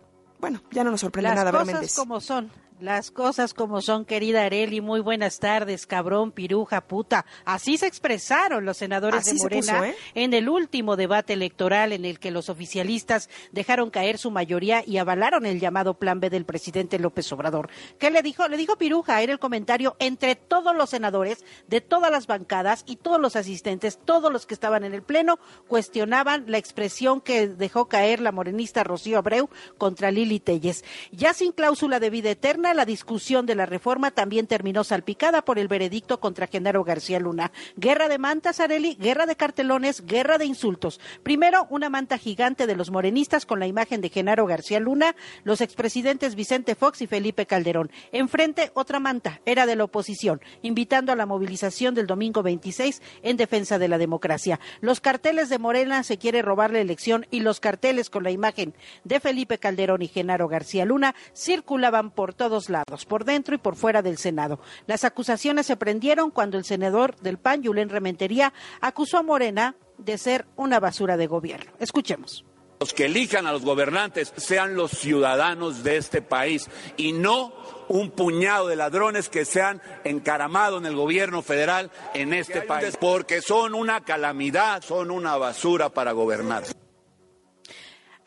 Bueno, 0.45 0.61
ya 0.73 0.85
no 0.85 0.91
nos 0.91 1.01
sorprende 1.01 1.31
Las 1.31 1.37
nada, 1.43 1.59
cosas 1.59 1.95
como 1.95 2.21
son. 2.21 2.51
Las 2.81 3.13
cosas 3.13 3.55
como 3.55 3.81
son, 3.81 4.05
querida 4.05 4.43
Areli, 4.43 4.81
muy 4.81 4.99
buenas 4.99 5.39
tardes, 5.39 5.87
cabrón, 5.87 6.33
piruja, 6.33 6.81
puta. 6.81 7.25
Así 7.45 7.79
se 7.79 7.87
expresaron 7.87 8.65
los 8.65 8.79
senadores 8.79 9.21
Así 9.21 9.35
de 9.35 9.39
se 9.39 9.45
Morena 9.45 9.73
puso, 9.75 9.85
¿eh? 9.85 9.97
en 10.15 10.35
el 10.35 10.49
último 10.49 10.97
debate 10.97 11.35
electoral 11.35 11.93
en 11.93 12.05
el 12.05 12.19
que 12.19 12.33
los 12.33 12.49
oficialistas 12.49 13.31
dejaron 13.53 13.91
caer 13.91 14.19
su 14.19 14.33
mayoría 14.33 14.83
y 14.85 14.99
avalaron 14.99 15.47
el 15.47 15.61
llamado 15.61 15.95
plan 15.95 16.19
B 16.19 16.31
del 16.31 16.47
presidente 16.47 16.99
López 16.99 17.31
Obrador. 17.33 17.71
¿Qué 18.01 18.11
le 18.11 18.23
dijo? 18.23 18.49
Le 18.49 18.57
dijo 18.57 18.77
piruja, 18.77 19.23
era 19.23 19.33
el 19.33 19.39
comentario 19.39 19.95
entre 20.01 20.35
todos 20.35 20.75
los 20.75 20.91
senadores 20.91 21.45
de 21.69 21.81
todas 21.81 22.11
las 22.11 22.27
bancadas 22.27 22.83
y 22.89 22.97
todos 22.97 23.21
los 23.21 23.37
asistentes, 23.37 24.01
todos 24.05 24.33
los 24.33 24.47
que 24.47 24.55
estaban 24.55 24.83
en 24.83 24.95
el 24.95 25.05
pleno, 25.05 25.39
cuestionaban 25.69 26.47
la 26.49 26.59
expresión 26.59 27.21
que 27.21 27.47
dejó 27.47 27.87
caer 27.87 28.21
la 28.21 28.33
morenista 28.33 28.83
Rocío 28.83 29.19
Abreu 29.19 29.49
contra 29.79 30.11
Lili 30.11 30.41
Telles. 30.41 30.85
Ya 31.13 31.35
sin 31.35 31.53
cláusula 31.53 32.01
de 32.01 32.11
vida 32.11 32.31
eterna, 32.31 32.64
la 32.73 32.87
discusión 32.87 33.45
de 33.45 33.55
la 33.55 33.67
reforma 33.67 34.13
también 34.13 34.47
terminó 34.47 34.85
salpicada 34.85 35.45
por 35.45 35.59
el 35.59 35.69
veredicto 35.69 36.21
contra 36.21 36.47
Genaro 36.47 36.85
García 36.85 37.21
Luna. 37.21 37.53
Guerra 37.77 38.09
de 38.09 38.19
mantas, 38.19 38.61
Areli, 38.61 38.95
guerra 38.95 39.27
de 39.27 39.37
cartelones, 39.37 40.07
guerra 40.07 40.39
de 40.39 40.47
insultos. 40.47 41.01
Primero, 41.23 41.67
una 41.69 41.91
manta 41.91 42.17
gigante 42.17 42.67
de 42.67 42.77
los 42.77 42.91
morenistas 42.91 43.45
con 43.45 43.61
la 43.61 43.67
imagen 43.67 44.01
de 44.01 44.09
Genaro 44.09 44.47
García 44.47 44.81
Luna, 44.81 45.17
los 45.43 45.61
expresidentes 45.61 46.37
Vicente 46.37 46.75
Fox 46.77 47.03
y 47.03 47.07
Felipe 47.07 47.45
Calderón. 47.47 47.91
Enfrente, 48.13 48.71
otra 48.75 49.01
manta, 49.01 49.41
era 49.45 49.67
de 49.67 49.77
la 49.77 49.85
oposición, 49.85 50.41
invitando 50.63 51.13
a 51.13 51.17
la 51.17 51.27
movilización 51.27 51.95
del 51.95 52.07
domingo 52.07 52.43
26 52.43 53.03
en 53.23 53.37
defensa 53.37 53.79
de 53.79 53.89
la 53.89 53.99
democracia. 53.99 54.61
Los 54.81 55.01
carteles 55.01 55.49
de 55.49 55.59
Morena 55.59 56.05
se 56.05 56.19
quiere 56.19 56.43
robar 56.43 56.71
la 56.71 56.81
elección 56.81 57.27
y 57.31 57.41
los 57.41 57.59
carteles 57.59 58.11
con 58.11 58.23
la 58.23 58.31
imagen 58.31 58.75
de 59.03 59.19
Felipe 59.19 59.59
Calderón 59.59 60.03
y 60.03 60.09
Genaro 60.09 60.47
García 60.47 60.85
Luna 60.85 61.15
circulaban 61.35 62.11
por 62.11 62.35
todos 62.55 62.71
lados, 62.71 63.05
por 63.05 63.25
dentro 63.25 63.57
y 63.57 63.59
por 63.59 63.75
fuera 63.75 64.01
del 64.01 64.17
Senado. 64.17 64.61
Las 64.87 65.03
acusaciones 65.03 65.67
se 65.67 65.77
prendieron 65.77 66.31
cuando 66.31 66.57
el 66.57 66.65
senador 66.65 67.17
del 67.17 67.37
PAN, 67.37 67.65
Yulén 67.65 67.89
Rementería, 67.89 68.53
acusó 68.81 69.19
a 69.19 69.23
Morena 69.25 69.75
de 69.99 70.19
ser 70.19 70.47
una 70.55 70.79
basura 70.79 71.17
de 71.17 71.27
gobierno. 71.27 71.73
Escuchemos. 71.81 72.45
Los 72.79 72.95
que 72.95 73.07
elijan 73.07 73.49
a 73.49 73.53
los 73.53 73.65
gobernantes 73.65 74.33
sean 74.37 74.77
los 74.77 74.93
ciudadanos 74.93 75.83
de 75.83 75.97
este 75.97 76.23
país 76.23 76.69
y 76.97 77.13
no 77.13 77.53
un 77.89 78.13
puñado 78.13 78.69
de 78.69 78.77
ladrones 78.77 79.29
que 79.29 79.45
se 79.45 79.61
han 79.61 79.83
encaramado 80.05 80.79
en 80.79 80.87
el 80.87 80.95
gobierno 80.95 81.43
federal 81.43 81.91
en 82.15 82.35
este 82.35 82.63
país, 82.63 82.97
porque 83.01 83.43
son 83.43 83.75
una 83.75 84.03
calamidad, 84.03 84.81
son 84.83 85.11
una 85.11 85.37
basura 85.37 85.89
para 85.89 86.13
gobernar. 86.13 86.63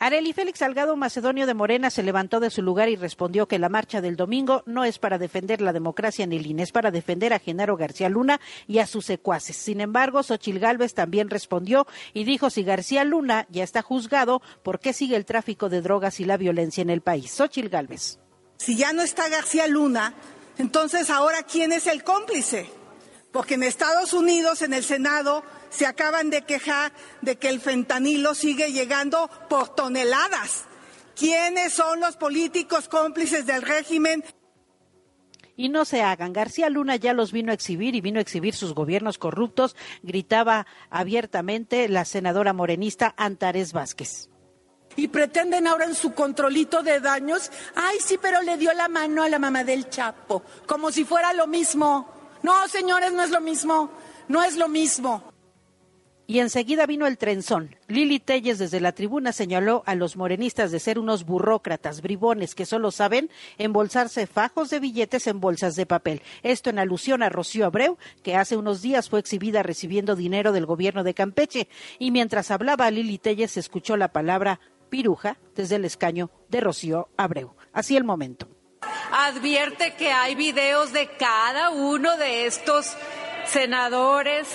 Areli 0.00 0.32
Félix 0.32 0.60
Salgado 0.60 0.96
Macedonio 0.96 1.44
de 1.44 1.54
Morena 1.54 1.90
se 1.90 2.04
levantó 2.04 2.38
de 2.38 2.50
su 2.50 2.62
lugar 2.62 2.88
y 2.88 2.94
respondió 2.94 3.48
que 3.48 3.58
la 3.58 3.68
marcha 3.68 4.00
del 4.00 4.14
domingo 4.14 4.62
no 4.64 4.84
es 4.84 5.00
para 5.00 5.18
defender 5.18 5.60
la 5.60 5.72
democracia 5.72 6.22
en 6.22 6.32
el 6.32 6.46
INE, 6.46 6.62
es 6.62 6.70
para 6.70 6.92
defender 6.92 7.32
a 7.32 7.40
Genaro 7.40 7.76
García 7.76 8.08
Luna 8.08 8.40
y 8.68 8.78
a 8.78 8.86
sus 8.86 9.06
secuaces. 9.06 9.56
Sin 9.56 9.80
embargo, 9.80 10.22
Xochil 10.22 10.60
Gálvez 10.60 10.94
también 10.94 11.30
respondió 11.30 11.84
y 12.14 12.22
dijo 12.22 12.48
si 12.48 12.62
García 12.62 13.02
Luna 13.02 13.48
ya 13.50 13.64
está 13.64 13.82
juzgado, 13.82 14.40
¿por 14.62 14.78
qué 14.78 14.92
sigue 14.92 15.16
el 15.16 15.24
tráfico 15.24 15.68
de 15.68 15.82
drogas 15.82 16.20
y 16.20 16.24
la 16.24 16.36
violencia 16.36 16.82
en 16.82 16.90
el 16.90 17.00
país? 17.00 17.32
Xochil 17.32 17.68
Gálvez. 17.68 18.20
Si 18.58 18.76
ya 18.76 18.92
no 18.92 19.02
está 19.02 19.28
García 19.28 19.66
Luna, 19.66 20.14
entonces 20.58 21.10
ahora 21.10 21.42
¿quién 21.42 21.72
es 21.72 21.88
el 21.88 22.04
cómplice? 22.04 22.77
Porque 23.32 23.54
en 23.54 23.62
Estados 23.62 24.12
Unidos, 24.12 24.62
en 24.62 24.72
el 24.72 24.84
Senado, 24.84 25.44
se 25.70 25.86
acaban 25.86 26.30
de 26.30 26.42
quejar 26.42 26.92
de 27.20 27.36
que 27.36 27.48
el 27.48 27.60
fentanilo 27.60 28.34
sigue 28.34 28.72
llegando 28.72 29.30
por 29.48 29.74
toneladas. 29.74 30.64
¿Quiénes 31.14 31.72
son 31.72 32.00
los 32.00 32.16
políticos 32.16 32.88
cómplices 32.88 33.44
del 33.44 33.62
régimen? 33.62 34.24
y 35.58 35.68
no 35.68 35.84
se 35.84 36.02
hagan. 36.02 36.32
García 36.32 36.70
Luna 36.70 36.96
ya 36.96 37.12
los 37.12 37.32
vino 37.32 37.50
a 37.50 37.54
exhibir 37.54 37.96
y 37.96 38.00
vino 38.00 38.20
a 38.20 38.22
exhibir 38.22 38.54
sus 38.54 38.74
gobiernos 38.74 39.18
corruptos, 39.18 39.74
gritaba 40.04 40.66
abiertamente 40.88 41.88
la 41.88 42.04
senadora 42.04 42.52
morenista 42.52 43.12
Antares 43.18 43.72
Vázquez. 43.72 44.30
Y 44.94 45.08
pretenden 45.08 45.66
ahora 45.66 45.84
en 45.84 45.96
su 45.96 46.14
controlito 46.14 46.82
de 46.82 47.00
daños, 47.00 47.50
ay 47.74 47.98
sí, 48.04 48.18
pero 48.22 48.40
le 48.42 48.56
dio 48.56 48.72
la 48.72 48.88
mano 48.88 49.24
a 49.24 49.28
la 49.28 49.40
mamá 49.40 49.64
del 49.64 49.90
Chapo, 49.90 50.44
como 50.66 50.92
si 50.92 51.04
fuera 51.04 51.32
lo 51.32 51.48
mismo. 51.48 52.17
No, 52.42 52.68
señores, 52.68 53.12
no 53.12 53.22
es 53.22 53.30
lo 53.30 53.40
mismo, 53.40 53.90
no 54.28 54.42
es 54.42 54.56
lo 54.56 54.68
mismo. 54.68 55.22
Y 56.30 56.40
enseguida 56.40 56.84
vino 56.84 57.06
el 57.06 57.16
trenzón. 57.16 57.74
Lili 57.86 58.20
Telles 58.20 58.58
desde 58.58 58.80
la 58.80 58.92
tribuna 58.92 59.32
señaló 59.32 59.82
a 59.86 59.94
los 59.94 60.18
morenistas 60.18 60.70
de 60.70 60.78
ser 60.78 60.98
unos 60.98 61.24
burócratas, 61.24 62.02
bribones, 62.02 62.54
que 62.54 62.66
solo 62.66 62.90
saben 62.90 63.30
embolsarse 63.56 64.26
fajos 64.26 64.68
de 64.68 64.78
billetes 64.78 65.26
en 65.26 65.40
bolsas 65.40 65.74
de 65.74 65.86
papel. 65.86 66.20
Esto 66.42 66.68
en 66.68 66.78
alusión 66.78 67.22
a 67.22 67.30
Rocío 67.30 67.64
Abreu, 67.64 67.96
que 68.22 68.36
hace 68.36 68.58
unos 68.58 68.82
días 68.82 69.08
fue 69.08 69.20
exhibida 69.20 69.62
recibiendo 69.62 70.16
dinero 70.16 70.52
del 70.52 70.66
gobierno 70.66 71.02
de 71.02 71.14
Campeche. 71.14 71.66
Y 71.98 72.10
mientras 72.10 72.50
hablaba 72.50 72.90
Lili 72.90 73.16
Telles 73.16 73.56
escuchó 73.56 73.96
la 73.96 74.12
palabra 74.12 74.60
piruja 74.90 75.38
desde 75.56 75.76
el 75.76 75.86
escaño 75.86 76.30
de 76.50 76.60
Rocío 76.60 77.08
Abreu. 77.16 77.54
Así 77.72 77.96
el 77.96 78.04
momento. 78.04 78.57
Advierte 79.12 79.94
que 79.94 80.12
hay 80.12 80.34
videos 80.34 80.92
de 80.92 81.08
cada 81.08 81.70
uno 81.70 82.16
de 82.16 82.46
estos 82.46 82.94
senadores 83.46 84.48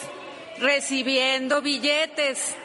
recibiendo 0.60 1.62
billetes. 1.62 2.56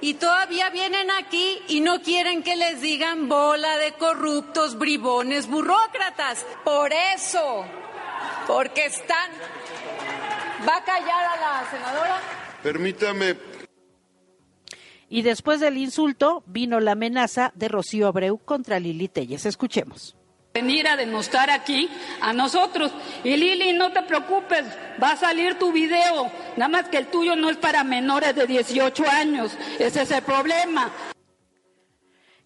Y 0.00 0.14
todavía 0.14 0.70
vienen 0.70 1.10
aquí 1.10 1.58
y 1.68 1.80
no 1.80 2.02
quieren 2.02 2.42
que 2.42 2.56
les 2.56 2.80
digan 2.80 3.28
bola 3.28 3.78
de 3.78 3.92
corruptos, 3.92 4.76
bribones, 4.78 5.48
burócratas. 5.48 6.44
Por 6.64 6.92
eso, 6.92 7.64
porque 8.46 8.86
están... 8.86 9.30
¿Va 10.68 10.76
a 10.76 10.84
callar 10.84 11.26
a 11.26 11.36
la 11.36 11.70
senadora? 11.70 12.20
Permítame. 12.62 13.36
Y 15.08 15.22
después 15.22 15.60
del 15.60 15.78
insulto 15.78 16.42
vino 16.46 16.80
la 16.80 16.92
amenaza 16.92 17.52
de 17.54 17.68
Rocío 17.68 18.08
Abreu 18.08 18.38
contra 18.38 18.80
Lili 18.80 19.08
Telles. 19.08 19.46
Escuchemos 19.46 20.15
venir 20.56 20.88
a 20.88 20.96
demostrar 20.96 21.50
aquí 21.50 21.90
a 22.22 22.32
nosotros. 22.32 22.90
Y 23.22 23.36
Lili, 23.36 23.74
no 23.74 23.92
te 23.92 24.02
preocupes, 24.02 24.64
va 25.02 25.10
a 25.10 25.16
salir 25.16 25.58
tu 25.58 25.70
video, 25.70 26.30
nada 26.56 26.68
más 26.68 26.88
que 26.88 26.96
el 26.96 27.08
tuyo 27.08 27.36
no 27.36 27.50
es 27.50 27.58
para 27.58 27.84
menores 27.84 28.34
de 28.34 28.46
18 28.46 29.04
años, 29.06 29.52
ese 29.78 30.02
es 30.02 30.10
el 30.10 30.22
problema. 30.22 30.90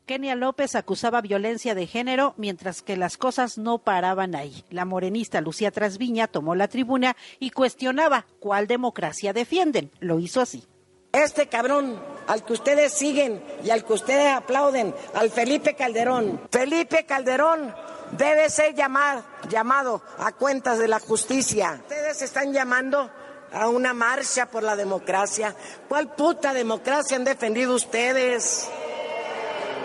Kenia 0.07 0.35
López 0.35 0.75
acusaba 0.75 1.21
violencia 1.21 1.77
de 1.77 1.87
género, 1.87 2.35
mientras 2.37 2.83
que 2.83 2.97
las 2.97 3.17
cosas 3.17 3.59
no 3.59 3.79
paraban 3.79 4.35
ahí. 4.35 4.65
La 4.71 4.85
morenista 4.85 5.41
Lucía 5.41 5.71
Trasviña 5.71 6.27
tomó 6.27 6.57
la 6.57 6.67
tribuna 6.67 7.17
y 7.39 7.51
cuestionaba 7.51 8.27
cuál 8.41 8.67
democracia 8.67 9.33
defienden. 9.33 9.93
Lo 10.01 10.19
hizo 10.19 10.41
así. 10.41 10.65
Este 11.13 11.47
cabrón 11.47 12.03
al 12.27 12.45
que 12.45 12.55
ustedes 12.55 12.93
siguen 12.93 13.41
y 13.65 13.71
al 13.71 13.85
que 13.85 13.93
ustedes 13.93 14.33
aplauden, 14.33 14.95
al 15.15 15.31
Felipe 15.31 15.75
Calderón. 15.75 16.41
Felipe 16.51 17.07
Calderón 17.07 17.73
debe 18.13 18.51
ser 18.51 18.75
llamado 18.75 20.03
a 20.19 20.33
cuentas 20.33 20.79
de 20.79 20.89
la 20.89 21.01
justicia. 21.01 21.81
Ustedes 21.83 22.23
están 22.23 22.53
llamando 22.53 23.11
a 23.53 23.69
una 23.69 23.93
marcha 23.93 24.47
por 24.47 24.63
la 24.63 24.77
democracia. 24.77 25.55
¿Cuál 25.89 26.15
puta 26.15 26.53
democracia 26.53 27.17
han 27.17 27.25
defendido 27.25 27.75
ustedes? 27.75 28.69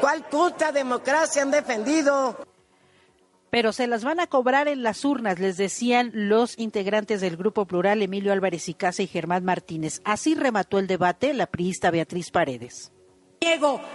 ¿Cuál 0.02 0.24
puta 0.26 0.72
democracia 0.72 1.42
han 1.42 1.52
defendido? 1.52 2.38
pero 3.52 3.72
se 3.72 3.88
las 3.88 4.04
van 4.04 4.20
a 4.20 4.28
cobrar 4.28 4.68
en 4.68 4.84
las 4.84 5.06
urnas, 5.06 5.40
les 5.40 5.56
decían 5.56 6.12
los 6.14 6.60
integrantes 6.60 7.22
del 7.22 7.38
Grupo 7.38 7.66
Plural, 7.66 8.02
Emilio 8.02 8.34
Álvarez 8.34 8.68
y 8.68 8.74
Casa 8.74 9.02
y 9.02 9.08
Germán 9.08 9.46
Martínez. 9.46 10.02
Así 10.04 10.36
remató 10.36 10.78
el 10.78 10.88
debate 10.88 11.34
la 11.34 11.48
priista 11.48 11.90
Beatriz 11.90 12.32
Paredes 12.32 12.92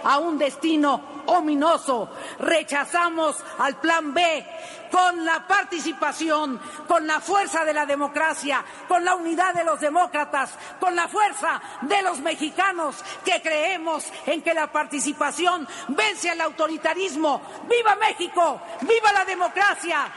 a 0.03 0.19
un 0.19 0.37
destino 0.37 1.23
ominoso. 1.25 2.09
Rechazamos 2.39 3.43
al 3.59 3.79
plan 3.79 4.13
B 4.13 4.45
con 4.89 5.25
la 5.25 5.45
participación, 5.47 6.59
con 6.87 7.05
la 7.05 7.19
fuerza 7.19 7.65
de 7.65 7.73
la 7.73 7.85
democracia, 7.85 8.63
con 8.87 9.03
la 9.03 9.15
unidad 9.15 9.53
de 9.53 9.63
los 9.63 9.79
demócratas, 9.79 10.57
con 10.79 10.95
la 10.95 11.07
fuerza 11.07 11.61
de 11.81 12.01
los 12.01 12.19
mexicanos 12.19 13.03
que 13.25 13.41
creemos 13.41 14.05
en 14.25 14.41
que 14.41 14.53
la 14.53 14.71
participación 14.71 15.67
vence 15.89 16.29
al 16.29 16.41
autoritarismo. 16.41 17.41
¡Viva 17.69 17.95
México! 17.95 18.61
¡Viva 18.81 19.13
la 19.13 19.25
democracia! 19.25 20.11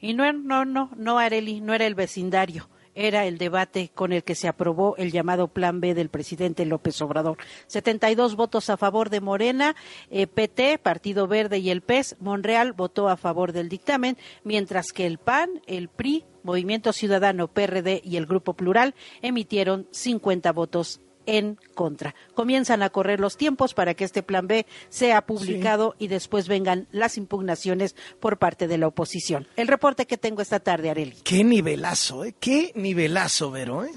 Y 0.00 0.14
no, 0.14 0.32
no, 0.32 0.64
no, 0.64 0.90
no, 0.96 1.18
Areli, 1.18 1.60
no 1.60 1.74
era 1.74 1.86
el 1.86 1.94
vecindario 1.94 2.71
era 2.94 3.26
el 3.26 3.38
debate 3.38 3.90
con 3.94 4.12
el 4.12 4.24
que 4.24 4.34
se 4.34 4.48
aprobó 4.48 4.96
el 4.96 5.12
llamado 5.12 5.48
Plan 5.48 5.80
B 5.80 5.94
del 5.94 6.08
presidente 6.08 6.66
López 6.66 7.00
Obrador. 7.02 7.38
72 7.66 8.36
votos 8.36 8.70
a 8.70 8.76
favor 8.76 9.10
de 9.10 9.20
Morena, 9.20 9.76
eh, 10.10 10.26
PT, 10.26 10.78
Partido 10.78 11.26
Verde 11.26 11.58
y 11.58 11.70
el 11.70 11.82
PES. 11.82 12.16
Monreal 12.20 12.72
votó 12.72 13.08
a 13.08 13.16
favor 13.16 13.52
del 13.52 13.68
dictamen, 13.68 14.16
mientras 14.44 14.92
que 14.92 15.06
el 15.06 15.18
PAN, 15.18 15.62
el 15.66 15.88
PRI, 15.88 16.24
Movimiento 16.42 16.92
Ciudadano, 16.92 17.48
PRD 17.48 18.02
y 18.04 18.16
el 18.16 18.26
Grupo 18.26 18.54
Plural 18.54 18.94
emitieron 19.22 19.86
50 19.92 20.52
votos 20.52 21.00
en 21.26 21.58
contra. 21.74 22.14
Comienzan 22.34 22.82
a 22.82 22.90
correr 22.90 23.20
los 23.20 23.36
tiempos 23.36 23.74
para 23.74 23.94
que 23.94 24.04
este 24.04 24.22
plan 24.22 24.46
B 24.46 24.66
sea 24.88 25.26
publicado 25.26 25.94
y 25.98 26.08
después 26.08 26.48
vengan 26.48 26.86
las 26.92 27.16
impugnaciones 27.16 27.96
por 28.20 28.38
parte 28.38 28.68
de 28.68 28.78
la 28.78 28.88
oposición. 28.88 29.46
El 29.56 29.68
reporte 29.68 30.06
que 30.06 30.18
tengo 30.18 30.42
esta 30.42 30.60
tarde, 30.60 30.90
Areli. 30.90 31.16
Qué 31.24 31.44
nivelazo, 31.44 32.24
¿eh? 32.24 32.34
Qué 32.38 32.72
nivelazo, 32.74 33.50
Vero, 33.50 33.84
¿eh? 33.84 33.92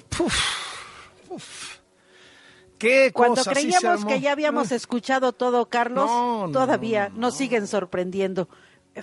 Qué 2.78 3.12
Cuando 3.14 3.44
creíamos 3.44 4.06
que 4.06 4.20
ya 4.20 4.32
habíamos 4.32 4.72
escuchado 4.72 5.32
todo, 5.32 5.68
Carlos, 5.68 6.10
todavía 6.52 7.10
nos 7.16 7.36
siguen 7.36 7.68
sorprendiendo. 7.68 8.50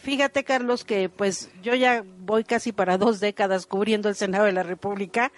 Fíjate, 0.00 0.45
Carlos, 0.45 0.85
que 0.85 1.09
pues 1.11 1.50
yo 1.62 1.75
ya 1.75 2.05
voy 2.21 2.45
casi 2.45 2.73
para 2.73 2.97
dos 2.97 3.21
décadas 3.21 3.67
cubriendo 3.67 4.09
el 4.09 4.14
Senado 4.14 4.45
de 4.45 4.52
la 4.52 4.62
República 4.62 5.33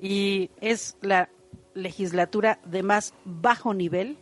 y 0.00 0.50
es 0.60 0.96
la 1.00 1.28
legislatura 1.74 2.58
de 2.64 2.82
más 2.82 3.14
bajo 3.24 3.74
nivel 3.74 4.18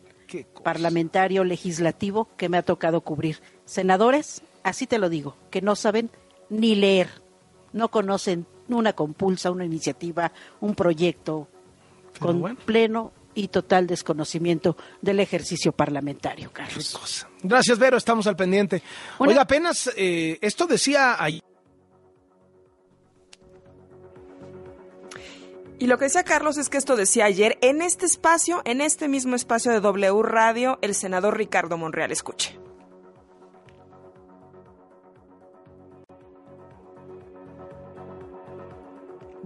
parlamentario 0.62 1.44
legislativo 1.44 2.28
que 2.36 2.48
me 2.48 2.58
ha 2.58 2.62
tocado 2.62 3.00
cubrir. 3.00 3.40
Senadores, 3.64 4.42
así 4.62 4.86
te 4.86 4.98
lo 4.98 5.08
digo, 5.08 5.36
que 5.50 5.62
no 5.62 5.74
saben 5.76 6.10
ni 6.50 6.74
leer, 6.74 7.08
no 7.72 7.90
conocen 7.90 8.46
una 8.68 8.92
compulsa, 8.92 9.50
una 9.50 9.64
iniciativa, 9.64 10.32
un 10.60 10.74
proyecto 10.74 11.48
con 12.18 12.56
pleno 12.56 13.12
y 13.34 13.48
total 13.48 13.86
desconocimiento 13.86 14.76
del 15.00 15.20
ejercicio 15.20 15.72
parlamentario, 15.72 16.50
Carlos. 16.52 17.26
Gracias, 17.42 17.78
Vero, 17.78 17.96
estamos 17.96 18.26
al 18.26 18.36
pendiente. 18.36 18.82
Oiga, 19.18 19.42
apenas 19.42 19.90
eh, 19.96 20.38
esto 20.40 20.66
decía 20.66 21.22
ahí. 21.22 21.40
Y 25.80 25.86
lo 25.86 25.96
que 25.96 26.06
decía 26.06 26.24
Carlos 26.24 26.58
es 26.58 26.68
que 26.68 26.76
esto 26.76 26.96
decía 26.96 27.26
ayer 27.26 27.56
en 27.60 27.82
este 27.82 28.04
espacio, 28.04 28.62
en 28.64 28.80
este 28.80 29.06
mismo 29.06 29.36
espacio 29.36 29.70
de 29.70 29.80
W 29.80 30.22
Radio, 30.22 30.78
el 30.82 30.94
senador 30.94 31.36
Ricardo 31.36 31.78
Monreal. 31.78 32.10
Escuche. 32.10 32.58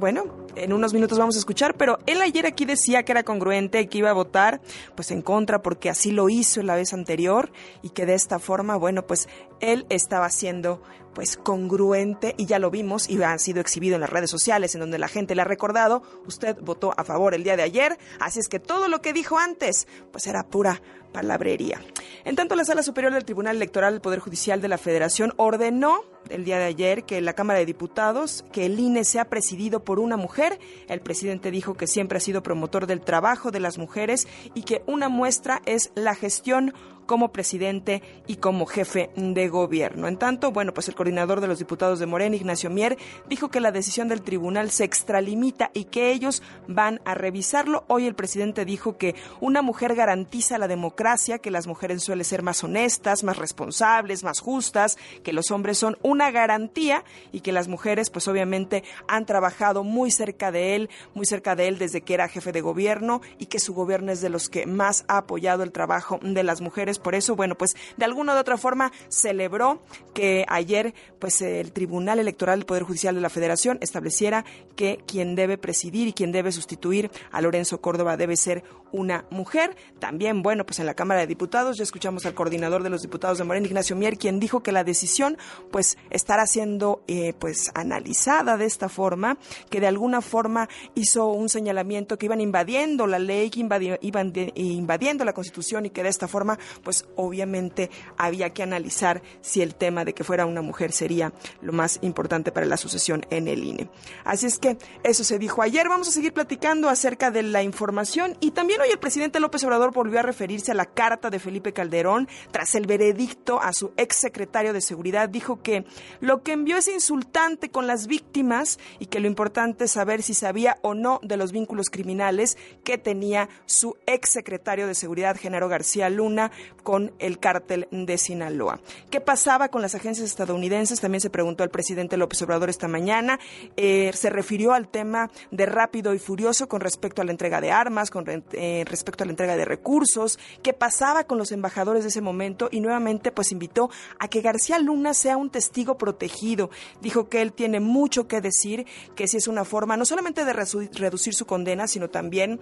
Bueno, 0.03 0.25
en 0.57 0.73
unos 0.73 0.95
minutos 0.95 1.19
vamos 1.19 1.37
a 1.37 1.39
escuchar, 1.39 1.77
pero 1.77 1.99
él 2.07 2.21
ayer 2.23 2.47
aquí 2.47 2.65
decía 2.65 3.05
que 3.05 3.13
era 3.13 3.23
congruente, 3.23 3.87
que 3.87 3.99
iba 3.99 4.11
a 4.11 4.15
votar 4.15 4.61
pues 4.97 5.11
en 5.11 5.23
contra 5.23 5.63
porque 5.63 5.91
así 5.91 6.11
lo 6.11 6.29
hizo 6.29 6.63
la 6.63 6.75
vez 6.75 6.93
anterior 6.93 7.53
y 7.83 7.91
que 7.91 8.05
de 8.05 8.15
esta 8.15 8.39
forma, 8.39 8.75
bueno, 8.77 9.07
pues 9.07 9.29
él 9.61 9.87
estaba 9.91 10.29
siendo 10.31 10.83
pues 11.15 11.37
congruente 11.37 12.35
y 12.39 12.47
ya 12.47 12.59
lo 12.59 12.71
vimos 12.71 13.09
y 13.09 13.23
ha 13.23 13.37
sido 13.39 13.61
exhibido 13.61 13.95
en 13.97 14.01
las 14.01 14.11
redes 14.11 14.31
sociales 14.31 14.75
en 14.75 14.81
donde 14.81 14.99
la 14.99 15.09
gente 15.09 15.35
le 15.35 15.43
ha 15.43 15.47
recordado, 15.47 16.03
usted 16.27 16.57
votó 16.61 16.93
a 16.97 17.05
favor 17.05 17.35
el 17.35 17.45
día 17.45 17.57
de 17.57 17.63
ayer, 17.63 17.99
así 18.21 18.39
es 18.39 18.49
que 18.49 18.61
todo 18.61 18.89
lo 18.89 19.01
que 19.01 19.13
dijo 19.13 19.39
antes 19.39 19.87
pues 20.11 20.27
era 20.27 20.45
pura 20.45 20.81
palabrería. 21.13 21.81
En 22.25 22.37
tanto, 22.37 22.57
la 22.57 22.65
Sala 22.65 22.83
Superior 22.83 23.13
del 23.13 23.25
Tribunal 23.25 23.57
Electoral 23.57 23.95
del 23.95 24.01
Poder 24.01 24.19
Judicial 24.19 24.61
de 24.61 24.69
la 24.69 24.79
Federación 24.79 25.33
ordenó 25.37 26.05
el 26.31 26.45
día 26.45 26.59
de 26.59 26.65
ayer 26.65 27.05
que 27.05 27.21
la 27.21 27.35
Cámara 27.35 27.59
de 27.59 27.67
Diputados, 27.67 28.45
que 28.53 28.67
el 28.67 28.79
INE 28.79 29.05
sea 29.05 29.27
presidido 29.27 29.85
por 29.85 29.99
una 29.99 30.17
mujer. 30.17 30.59
El 30.89 31.01
presidente 31.01 31.51
dijo 31.51 31.75
que 31.75 31.87
siempre 31.87 32.19
ha 32.19 32.21
sido 32.21 32.43
promotor 32.43 32.87
del 32.87 33.01
trabajo 33.01 33.51
de 33.51 33.61
las 33.61 33.77
mujeres 33.79 34.27
y 34.55 34.63
que 34.63 34.83
una 34.87 35.09
muestra 35.09 35.63
es 35.67 35.91
la 35.95 36.15
gestión 36.15 36.75
como 37.07 37.33
presidente 37.33 38.03
y 38.27 38.37
como 38.37 38.67
jefe 38.67 39.11
de 39.17 39.49
gobierno. 39.49 40.09
En 40.09 40.17
tanto, 40.17 40.53
bueno, 40.53 40.73
pues 40.75 40.89
el 40.89 40.95
coordinador 40.95 41.41
de 41.41 41.49
los 41.49 41.59
diputados 41.59 41.99
de 41.99 42.07
Morena, 42.07 42.37
Ignacio 42.37 42.71
Mier, 42.71 42.97
dijo 43.29 43.51
que 43.51 43.61
la 43.61 43.73
decisión 43.73 44.09
del 44.09 44.23
tribunal 44.23 44.71
se 44.71 44.85
extralimita 44.85 45.71
y 45.75 45.85
que 45.85 46.13
ellos 46.13 46.43
van 46.67 47.01
a 47.05 47.15
revisarlo. 47.15 47.85
Hoy 47.89 48.07
el 48.07 48.15
presidente 48.15 48.65
dijo 48.65 48.97
que 48.97 49.15
una 49.41 49.63
mujer 49.63 49.95
garantiza 49.95 50.59
la 50.59 50.69
democracia, 50.69 51.39
que 51.39 51.51
las 51.51 51.67
mujeres 51.67 52.03
suelen 52.03 52.25
ser 52.25 52.43
más 52.43 52.63
honestas, 52.65 53.25
más 53.25 53.37
responsables, 53.37 54.25
más 54.25 54.41
justas, 54.41 54.99
que 55.23 55.33
los 55.33 55.51
hombres 55.51 55.79
son 55.79 55.97
una 56.03 56.31
garantía 56.31 57.05
y 57.33 57.41
que 57.41 57.53
las 57.53 57.69
mujeres 57.69 58.11
pues 58.11 58.29
obviamente 58.29 58.85
han 59.09 59.27
trabajado 59.27 59.85
muy 59.85 60.11
cerca 60.11 60.51
de 60.51 60.77
él, 60.77 60.91
muy 61.15 61.27
cerca 61.27 61.57
de 61.57 61.69
él 61.69 61.79
desde 61.79 62.03
que 62.03 62.15
era 62.15 62.29
jefe 62.29 62.53
de 62.53 62.61
gobierno 62.61 63.21
y 63.39 63.47
que 63.47 63.59
su 63.59 63.75
gobierno 63.75 64.13
es 64.13 64.21
de 64.21 64.29
los 64.29 64.49
que 64.49 64.67
más 64.67 65.05
ha 65.09 65.19
apoyado 65.19 65.63
el 65.63 65.73
trabajo 65.73 66.19
de 66.23 66.43
las 66.43 66.61
mujeres 66.61 66.92
por 66.99 67.15
eso, 67.15 67.37
bueno, 67.37 67.57
pues 67.57 67.77
de 67.97 68.05
alguna 68.05 68.35
u 68.35 68.39
otra 68.39 68.57
forma 68.57 68.93
celebró 69.09 69.83
que 70.15 70.45
ayer 70.49 70.95
pues 71.19 71.41
el 71.43 71.73
Tribunal 71.73 72.19
Electoral 72.19 72.59
del 72.59 72.67
Poder 72.67 72.83
Judicial 72.83 73.15
de 73.15 73.21
la 73.21 73.31
Federación 73.31 73.79
estableciera 73.81 74.45
que 74.77 74.99
quien 75.07 75.35
debe 75.35 75.59
presidir 75.59 76.09
y 76.09 76.13
quien 76.13 76.33
debe 76.33 76.53
sustituir 76.53 77.11
a 77.31 77.41
Lorenzo 77.41 77.81
Córdoba 77.81 78.17
debe 78.17 78.37
ser 78.37 78.65
una 78.93 79.25
mujer. 79.31 79.77
También, 79.99 80.43
bueno, 80.43 80.65
pues 80.65 80.79
en 80.79 80.87
la 80.87 80.95
Cámara 80.95 81.21
de 81.21 81.27
Diputados 81.27 81.79
ya 81.79 81.83
escuchamos 81.83 82.27
al 82.27 82.35
coordinador 82.35 82.83
de 82.83 82.91
los 82.91 83.03
diputados 83.03 83.39
de 83.39 83.45
Morena, 83.45 83.67
Ignacio 83.67 83.97
Mier, 83.97 84.19
quien 84.19 84.39
dijo 84.39 84.63
que 84.63 84.73
la 84.73 84.85
decisión 84.85 85.39
pues 85.71 85.97
estará 86.11 86.47
siendo 86.47 87.03
eh, 87.09 87.33
pues 87.39 87.71
analizada 87.75 88.57
de 88.57 88.67
esta 88.67 88.89
forma, 88.89 89.39
que 89.71 89.81
de 89.81 89.87
alguna 89.87 90.21
forma 90.21 90.69
hizo 90.95 91.29
un 91.29 91.49
señalamiento 91.49 92.19
que 92.19 92.27
iban 92.27 92.41
invadiendo 92.41 93.07
la 93.07 93.19
ley, 93.19 93.51
que 93.51 93.61
iban 93.61 94.33
invadiendo 94.55 95.25
la 95.25 95.33
Constitución 95.33 95.87
y 95.87 95.91
que 95.91 96.03
de 96.03 96.09
esta 96.09 96.29
forma 96.29 96.59
pues 96.83 97.07
obviamente 97.17 97.91
había 98.17 98.51
que 98.51 98.63
analizar 98.63 99.23
si 99.41 99.63
el 99.63 99.75
tema 99.75 100.05
de 100.05 100.15
que 100.15 100.25
fuera 100.25 100.47
una 100.47 100.63
mujer 100.63 100.93
sería 100.93 101.33
lo 101.61 101.73
más 101.73 101.99
importante 102.03 102.53
para 102.53 102.67
la 102.67 102.77
sucesión 102.77 103.27
en 103.31 103.49
el 103.49 103.65
INE. 103.65 103.89
Así 104.25 104.47
es 104.47 104.59
que 104.59 104.79
eso 105.03 105.25
se 105.25 105.39
dijo 105.39 105.63
ayer. 105.63 105.89
Vamos 105.89 106.09
a 106.09 106.13
seguir 106.13 106.33
platicando 106.33 106.89
acerca 106.89 107.31
de 107.31 107.43
la 107.43 107.63
información 107.63 108.37
y 108.41 108.53
también 108.53 108.81
hoy 108.81 108.89
el 108.91 108.99
presidente 108.99 109.41
López 109.41 109.65
Obrador 109.65 109.93
volvió 109.93 110.21
a 110.21 110.23
referirse 110.23 110.73
a 110.73 110.75
la 110.75 110.87
carta 110.87 111.31
de 111.31 111.39
Felipe 111.39 111.73
Calderón 111.73 112.29
tras 112.51 112.75
el 112.75 112.87
veredicto 112.87 113.61
a 113.61 113.73
su 113.73 113.93
ex 113.97 114.17
secretario 114.17 114.73
de 114.73 114.81
Seguridad. 114.81 115.29
Dijo 115.29 115.63
que 115.63 115.85
lo 116.21 116.43
que 116.43 116.53
envió 116.53 116.77
es 116.77 116.89
insultante 116.89 117.71
con 117.71 117.87
las 117.87 118.07
víctimas 118.07 118.79
y 118.99 119.07
que 119.07 119.21
lo 119.21 119.27
importante 119.27 119.85
es 119.85 119.93
saber 119.93 120.23
si 120.23 120.35
sabía 120.35 120.79
o 120.83 120.95
no 120.95 121.21
de 121.23 121.37
los 121.37 121.53
vínculos 121.53 121.91
criminales 121.91 122.57
que 122.85 122.99
tenía 122.99 123.49
su 123.67 123.97
ex 124.07 124.31
secretario 124.31 124.87
de 124.87 124.95
Seguridad, 124.95 125.37
Genaro 125.39 125.69
García 125.69 126.11
Luna, 126.11 126.51
con 126.83 127.13
el 127.19 127.39
cártel 127.39 127.89
de 127.91 128.19
Sinaloa. 128.19 128.81
¿Qué 129.11 129.21
pasaba 129.21 129.69
con 129.69 129.83
las 129.83 129.95
agencias 129.95 130.29
estadounidenses? 130.29 131.01
También 131.01 131.21
se 131.21 131.31
preguntó 131.31 131.65
el 131.65 131.71
presidente 131.71 132.17
López 132.17 132.43
Obrador 132.43 132.71
esta 132.71 132.89
mañana. 132.89 133.39
Eh, 133.77 134.11
se 134.15 134.31
refirió 134.31 134.73
al 134.73 134.89
tema 134.89 135.31
de 135.51 135.67
rápido 135.67 136.15
y 136.15 136.19
furioso 136.19 136.69
con 136.69 136.81
respecto 136.81 137.23
a 137.23 137.25
la 137.25 137.33
entrega 137.33 137.61
de 137.61 137.71
armas, 137.71 138.11
con 138.11 138.25
eh, 138.53 138.85
respecto 138.87 139.25
a 139.25 139.27
la 139.27 139.33
entrega 139.33 139.57
de 139.57 139.65
recursos. 139.65 140.39
¿Qué 140.63 140.73
pasaba 140.73 141.25
con 141.25 141.39
los 141.39 141.53
embajadores 141.53 142.03
de 142.03 142.09
ese 142.09 142.21
momento? 142.21 142.69
Y 142.71 142.81
nuevamente, 142.81 143.33
pues 143.33 143.53
invitó 143.53 143.91
a 144.19 144.29
que 144.29 144.41
García 144.41 144.79
Luna 144.79 145.15
sea 145.15 145.37
un 145.37 145.51
testigo 145.51 145.99
protegido. 145.99 146.71
Dijo 147.01 147.29
que 147.29 147.43
él 147.43 147.53
tiene 147.53 147.81
mucho 147.81 148.27
que 148.27 148.41
decir, 148.41 148.87
que 149.15 149.29
si 149.29 149.37
es 149.37 149.49
una 149.49 149.65
forma 149.65 149.97
no 149.97 150.05
solamente 150.05 150.45
de 150.45 150.53
reducir 150.53 151.35
su 151.35 151.47
condena, 151.47 151.87
sino 151.87 152.11
también 152.11 152.61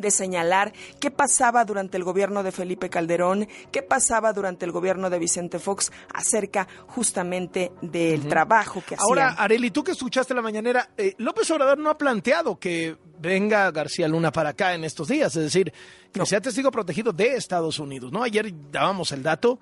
de 0.00 0.10
señalar 0.10 0.72
qué 0.98 1.10
pasaba 1.10 1.64
durante 1.64 1.96
el 1.96 2.04
gobierno 2.04 2.42
de 2.42 2.52
Felipe 2.52 2.90
Calderón, 2.90 3.48
qué 3.70 3.82
pasaba 3.82 4.32
durante 4.32 4.64
el 4.64 4.72
gobierno 4.72 5.10
de 5.10 5.18
Vicente 5.18 5.58
Fox 5.58 5.92
acerca 6.12 6.66
justamente 6.86 7.72
del 7.82 8.26
trabajo 8.28 8.82
que 8.86 8.94
hacían. 8.94 9.08
Ahora, 9.08 9.28
Areli, 9.30 9.70
tú 9.70 9.84
que 9.84 9.92
escuchaste 9.92 10.34
la 10.34 10.42
mañanera, 10.42 10.90
eh, 10.96 11.14
López 11.18 11.50
Obrador 11.50 11.78
no 11.78 11.90
ha 11.90 11.98
planteado 11.98 12.58
que 12.58 12.96
venga 13.20 13.70
García 13.70 14.08
Luna 14.08 14.32
para 14.32 14.50
acá 14.50 14.74
en 14.74 14.84
estos 14.84 15.08
días, 15.08 15.34
es 15.36 15.44
decir, 15.44 15.72
que 16.12 16.24
sea 16.26 16.40
testigo 16.40 16.70
protegido 16.70 17.12
de 17.12 17.36
Estados 17.36 17.78
Unidos, 17.78 18.10
¿no? 18.12 18.22
Ayer 18.22 18.52
dábamos 18.70 19.12
el 19.12 19.22
dato 19.22 19.58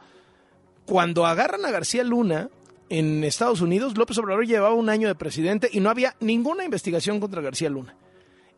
cuando 0.87 1.27
agarran 1.27 1.65
a 1.67 1.71
García 1.71 2.03
Luna 2.03 2.49
en 2.89 3.23
Estados 3.25 3.61
Unidos, 3.61 3.99
López 3.99 4.17
Obrador 4.19 4.47
llevaba 4.47 4.75
un 4.75 4.89
año 4.89 5.09
de 5.09 5.15
presidente 5.15 5.69
y 5.71 5.81
no 5.81 5.91
había 5.91 6.17
ninguna 6.21 6.65
investigación 6.65 7.21
contra 7.21 7.43
García 7.43 7.69
Luna. 7.69 7.95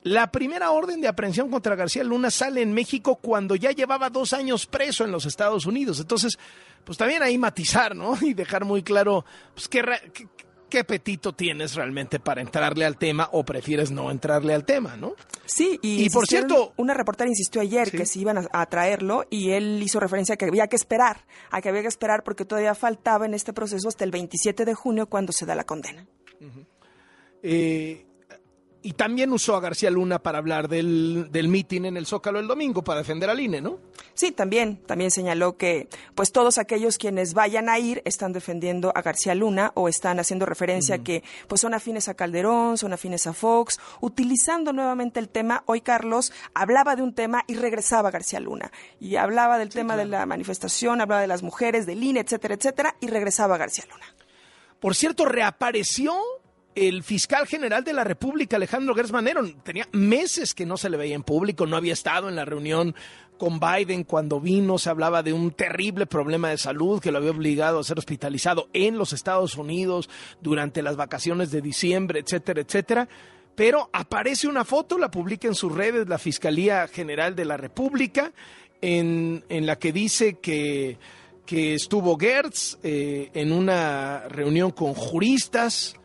La 0.02 0.30
primera 0.32 0.70
orden 0.70 1.00
de 1.00 1.08
aprehensión 1.08 1.50
contra 1.50 1.74
García 1.76 2.02
Luna 2.04 2.30
sale 2.30 2.62
en 2.62 2.72
México 2.72 3.16
cuando 3.16 3.54
ya 3.54 3.70
llevaba 3.72 4.08
dos 4.08 4.32
años 4.32 4.66
preso 4.66 5.04
en 5.04 5.12
los 5.12 5.26
Estados 5.26 5.66
Unidos. 5.66 6.00
Entonces, 6.00 6.38
pues 6.84 6.96
también 6.96 7.22
ahí 7.22 7.36
matizar, 7.36 7.94
¿no? 7.94 8.16
Y 8.22 8.32
dejar 8.34 8.64
muy 8.64 8.82
claro 8.82 9.24
pues, 9.54 9.68
qué, 9.68 9.82
qué, 10.14 10.26
qué 10.70 10.78
apetito 10.78 11.34
tienes 11.34 11.74
realmente 11.74 12.18
para 12.18 12.40
entrarle 12.40 12.86
al 12.86 12.96
tema 12.96 13.28
o 13.32 13.44
prefieres 13.44 13.90
no 13.90 14.10
entrarle 14.10 14.54
al 14.54 14.64
tema, 14.64 14.96
¿no? 14.96 15.14
Sí, 15.44 15.78
y, 15.82 16.04
Y 16.04 16.08
por 16.10 16.26
cierto- 16.26 16.72
una 16.78 16.94
reportera 16.94 17.28
insistió 17.28 17.60
ayer 17.60 17.90
Sí. 17.90 17.96
que 17.98 18.06
se 18.06 18.20
iban 18.20 18.38
a, 18.38 18.48
a 18.52 18.64
traerlo 18.66 19.26
y 19.28 19.50
él 19.50 19.82
hizo 19.82 20.00
referencia 20.00 20.34
a 20.36 20.38
que 20.38 20.46
había 20.46 20.68
que 20.68 20.76
esperar, 20.76 21.26
a 21.50 21.60
que 21.60 21.68
había 21.68 21.82
que 21.82 21.88
esperar 21.88 22.22
porque 22.24 22.46
todavía 22.46 22.74
faltaba 22.74 23.26
en 23.26 23.34
este 23.34 23.52
proceso 23.52 23.88
hasta 23.88 24.04
el 24.04 24.12
27 24.12 24.64
de 24.64 24.72
junio 24.74 25.08
cuando 25.08 25.32
se 25.32 25.44
da 25.44 25.54
la 25.54 25.64
condena. 25.64 26.06
Eh, 27.42 28.06
y 28.82 28.92
también 28.92 29.32
usó 29.32 29.56
a 29.56 29.60
García 29.60 29.90
Luna 29.90 30.20
para 30.20 30.38
hablar 30.38 30.68
del, 30.68 31.28
del 31.30 31.48
mitin 31.48 31.84
en 31.84 31.96
el 31.96 32.06
Zócalo 32.06 32.38
el 32.38 32.46
domingo 32.46 32.82
para 32.82 33.00
defender 33.00 33.28
al 33.28 33.40
INE, 33.40 33.60
¿no? 33.60 33.78
Sí, 34.14 34.32
también, 34.32 34.78
también 34.86 35.10
señaló 35.10 35.56
que 35.56 35.88
pues 36.14 36.32
todos 36.32 36.58
aquellos 36.58 36.98
quienes 36.98 37.34
vayan 37.34 37.68
a 37.68 37.78
ir 37.78 38.02
están 38.04 38.32
defendiendo 38.32 38.92
a 38.94 39.02
García 39.02 39.34
Luna 39.34 39.72
o 39.74 39.88
están 39.88 40.18
haciendo 40.18 40.46
referencia 40.46 40.96
a 40.96 40.98
que 40.98 41.22
pues 41.48 41.60
son 41.60 41.74
afines 41.74 42.08
a 42.08 42.14
Calderón, 42.14 42.78
son 42.78 42.92
afines 42.92 43.26
a 43.26 43.32
Fox, 43.32 43.78
utilizando 44.00 44.72
nuevamente 44.72 45.20
el 45.20 45.28
tema. 45.28 45.62
Hoy 45.66 45.80
Carlos 45.80 46.32
hablaba 46.54 46.96
de 46.96 47.02
un 47.02 47.14
tema 47.14 47.44
y 47.46 47.54
regresaba 47.54 48.08
a 48.08 48.12
García 48.12 48.40
Luna 48.40 48.72
y 48.98 49.16
hablaba 49.16 49.58
del 49.58 49.68
tema 49.68 49.96
de 49.96 50.06
la 50.06 50.26
manifestación, 50.26 51.00
hablaba 51.00 51.20
de 51.20 51.26
las 51.26 51.42
mujeres, 51.42 51.86
del 51.86 52.02
INE, 52.02 52.20
etcétera, 52.20 52.54
etcétera, 52.54 52.96
y 53.00 53.08
regresaba 53.08 53.56
a 53.56 53.58
García 53.58 53.84
Luna. 53.90 54.06
Por 54.80 54.94
cierto, 54.94 55.26
reapareció 55.26 56.14
el 56.74 57.02
fiscal 57.02 57.46
general 57.46 57.84
de 57.84 57.92
la 57.92 58.04
República, 58.04 58.56
Alejandro 58.56 58.94
Gertz 58.94 59.12
Manero. 59.12 59.42
Tenía 59.62 59.88
meses 59.92 60.54
que 60.54 60.66
no 60.66 60.76
se 60.76 60.90
le 60.90 60.96
veía 60.96 61.14
en 61.14 61.22
público, 61.22 61.66
no 61.66 61.76
había 61.76 61.92
estado 61.92 62.28
en 62.28 62.36
la 62.36 62.44
reunión 62.44 62.94
con 63.38 63.58
Biden 63.58 64.04
cuando 64.04 64.38
vino, 64.38 64.76
se 64.78 64.90
hablaba 64.90 65.22
de 65.22 65.32
un 65.32 65.52
terrible 65.52 66.04
problema 66.04 66.50
de 66.50 66.58
salud 66.58 67.00
que 67.00 67.10
lo 67.10 67.18
había 67.18 67.30
obligado 67.30 67.78
a 67.78 67.84
ser 67.84 67.98
hospitalizado 67.98 68.68
en 68.74 68.98
los 68.98 69.14
Estados 69.14 69.56
Unidos 69.56 70.10
durante 70.42 70.82
las 70.82 70.96
vacaciones 70.96 71.50
de 71.50 71.62
diciembre, 71.62 72.20
etcétera, 72.20 72.60
etcétera. 72.60 73.08
Pero 73.54 73.88
aparece 73.94 74.46
una 74.46 74.64
foto, 74.64 74.98
la 74.98 75.10
publica 75.10 75.48
en 75.48 75.54
sus 75.54 75.74
redes 75.74 76.06
la 76.06 76.18
Fiscalía 76.18 76.86
General 76.86 77.34
de 77.34 77.46
la 77.46 77.56
República, 77.56 78.32
en, 78.82 79.42
en 79.48 79.66
la 79.66 79.78
que 79.78 79.92
dice 79.92 80.38
que, 80.38 80.98
que 81.46 81.74
estuvo 81.74 82.18
Gertz 82.18 82.78
eh, 82.82 83.30
en 83.34 83.52
una 83.52 84.28
reunión 84.28 84.70
con 84.70 84.94
juristas, 84.94 85.96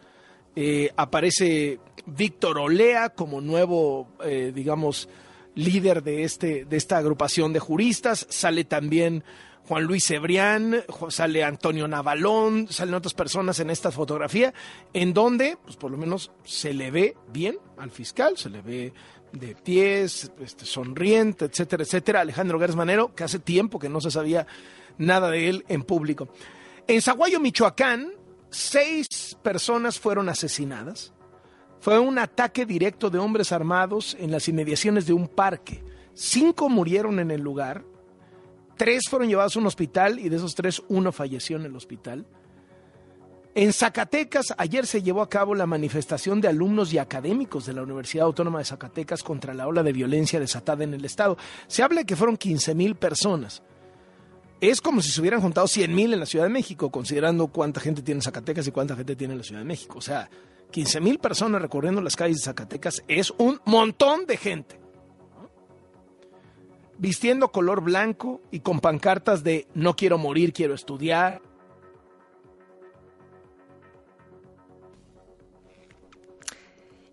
eh, 0.56 0.92
aparece 0.96 1.80
Víctor 2.06 2.60
Olea 2.60 3.10
como 3.10 3.42
nuevo, 3.42 4.08
eh, 4.24 4.52
digamos, 4.54 5.10
líder 5.56 6.04
de, 6.04 6.24
este, 6.24 6.66
de 6.66 6.78
esta 6.78 6.98
agrupación 6.98 7.54
de 7.54 7.60
juristas. 7.60 8.28
Sale 8.30 8.64
también 8.66 9.24
Juan 9.68 9.84
Luis 9.84 10.06
Cebrián, 10.06 10.84
sale 11.10 11.44
Antonio 11.44 11.88
Navalón, 11.88 12.68
salen 12.70 12.94
otras 12.94 13.14
personas 13.14 13.60
en 13.60 13.70
esta 13.70 13.92
fotografía, 13.92 14.54
en 14.94 15.14
donde, 15.14 15.58
pues 15.64 15.76
por 15.76 15.90
lo 15.92 15.98
menos, 15.98 16.32
se 16.44 16.74
le 16.74 16.92
ve 16.92 17.18
bien 17.32 17.58
al 17.78 17.90
fiscal, 17.90 18.38
se 18.38 18.50
le 18.50 18.62
ve 18.62 18.94
de 19.32 19.56
pies, 19.56 20.32
este, 20.40 20.66
sonriente, 20.66 21.46
etcétera, 21.46 21.84
etcétera. 21.84 22.22
Alejandro 22.22 22.60
Gers 22.60 22.76
Manero, 22.76 23.14
que 23.16 23.24
hace 23.24 23.40
tiempo 23.40 23.80
que 23.80 23.90
no 23.90 24.02
se 24.02 24.12
sabía 24.12 24.46
nada 24.98 25.30
de 25.30 25.50
él 25.50 25.66
en 25.68 25.84
público. 25.84 26.30
En 26.88 27.02
Zaguayo, 27.02 27.40
Michoacán, 27.40 28.14
seis 28.56 29.38
personas 29.44 30.00
fueron 30.00 30.30
asesinadas. 30.30 31.14
Fue 31.80 32.00
un 32.00 32.18
ataque 32.18 32.66
directo 32.66 33.10
de 33.10 33.20
hombres 33.20 33.52
armados 33.52 34.16
en 34.20 34.32
las 34.32 34.48
inmediaciones 34.48 35.06
de 35.06 35.14
un 35.14 35.28
parque. 35.28 35.84
Cinco 36.14 36.70
murieron 36.70 37.20
en 37.20 37.30
el 37.32 37.42
lugar, 37.42 37.84
tres 38.78 39.04
fueron 39.10 39.28
llevados 39.28 39.56
a 39.56 39.60
un 39.60 39.68
hospital 39.68 40.20
y 40.20 40.30
de 40.30 40.38
esos 40.38 40.56
tres 40.56 40.82
uno 40.88 41.12
falleció 41.12 41.58
en 41.58 41.66
el 41.66 41.76
hospital. 41.76 42.26
En 43.54 43.72
Zacatecas 43.72 44.54
ayer 44.58 44.86
se 44.86 45.02
llevó 45.02 45.22
a 45.22 45.30
cabo 45.30 45.54
la 45.56 45.66
manifestación 45.66 46.42
de 46.42 46.48
alumnos 46.48 46.92
y 46.92 46.98
académicos 46.98 47.66
de 47.66 47.74
la 47.74 47.84
Universidad 47.84 48.26
Autónoma 48.26 48.60
de 48.60 48.66
Zacatecas 48.66 49.24
contra 49.24 49.54
la 49.54 49.68
ola 49.68 49.84
de 49.84 49.94
violencia 49.94 50.40
desatada 50.40 50.84
en 50.84 50.94
el 50.94 51.06
estado. 51.06 51.38
Se 51.68 51.84
habla 51.84 52.04
que 52.04 52.16
fueron 52.16 52.36
15 52.36 52.76
mil 52.76 52.96
personas. 52.96 53.64
Es 54.62 54.82
como 54.82 55.02
si 55.02 55.12
se 55.12 55.20
hubieran 55.20 55.42
juntado 55.42 55.68
100 55.68 55.94
mil 55.94 56.14
en 56.14 56.20
la 56.20 56.26
Ciudad 56.26 56.46
de 56.46 56.50
México, 56.50 56.90
considerando 56.90 57.48
cuánta 57.48 57.82
gente 57.82 58.02
tiene 58.02 58.20
en 58.20 58.24
Zacatecas 58.24 58.66
y 58.68 58.72
cuánta 58.72 58.96
gente 58.96 59.16
tiene 59.16 59.34
en 59.34 59.40
la 59.40 59.44
Ciudad 59.44 59.62
de 59.62 59.66
México. 59.66 59.98
O 59.98 60.02
sea, 60.02 60.30
15 60.72 61.02
mil 61.02 61.20
personas 61.20 61.62
recorriendo 61.62 62.02
las 62.02 62.16
calles 62.16 62.38
de 62.38 62.44
Zacatecas 62.44 63.04
es 63.08 63.32
un 63.38 63.60
montón 63.66 64.26
de 64.26 64.38
gente. 64.38 64.80
Vistiendo 66.98 67.52
color 67.52 67.82
blanco 67.82 68.42
y 68.52 68.62
con 68.62 68.80
pancartas 68.80 69.44
de 69.44 69.68
no 69.74 69.96
quiero 69.96 70.18
morir, 70.18 70.54
quiero 70.54 70.74
estudiar. 70.74 71.42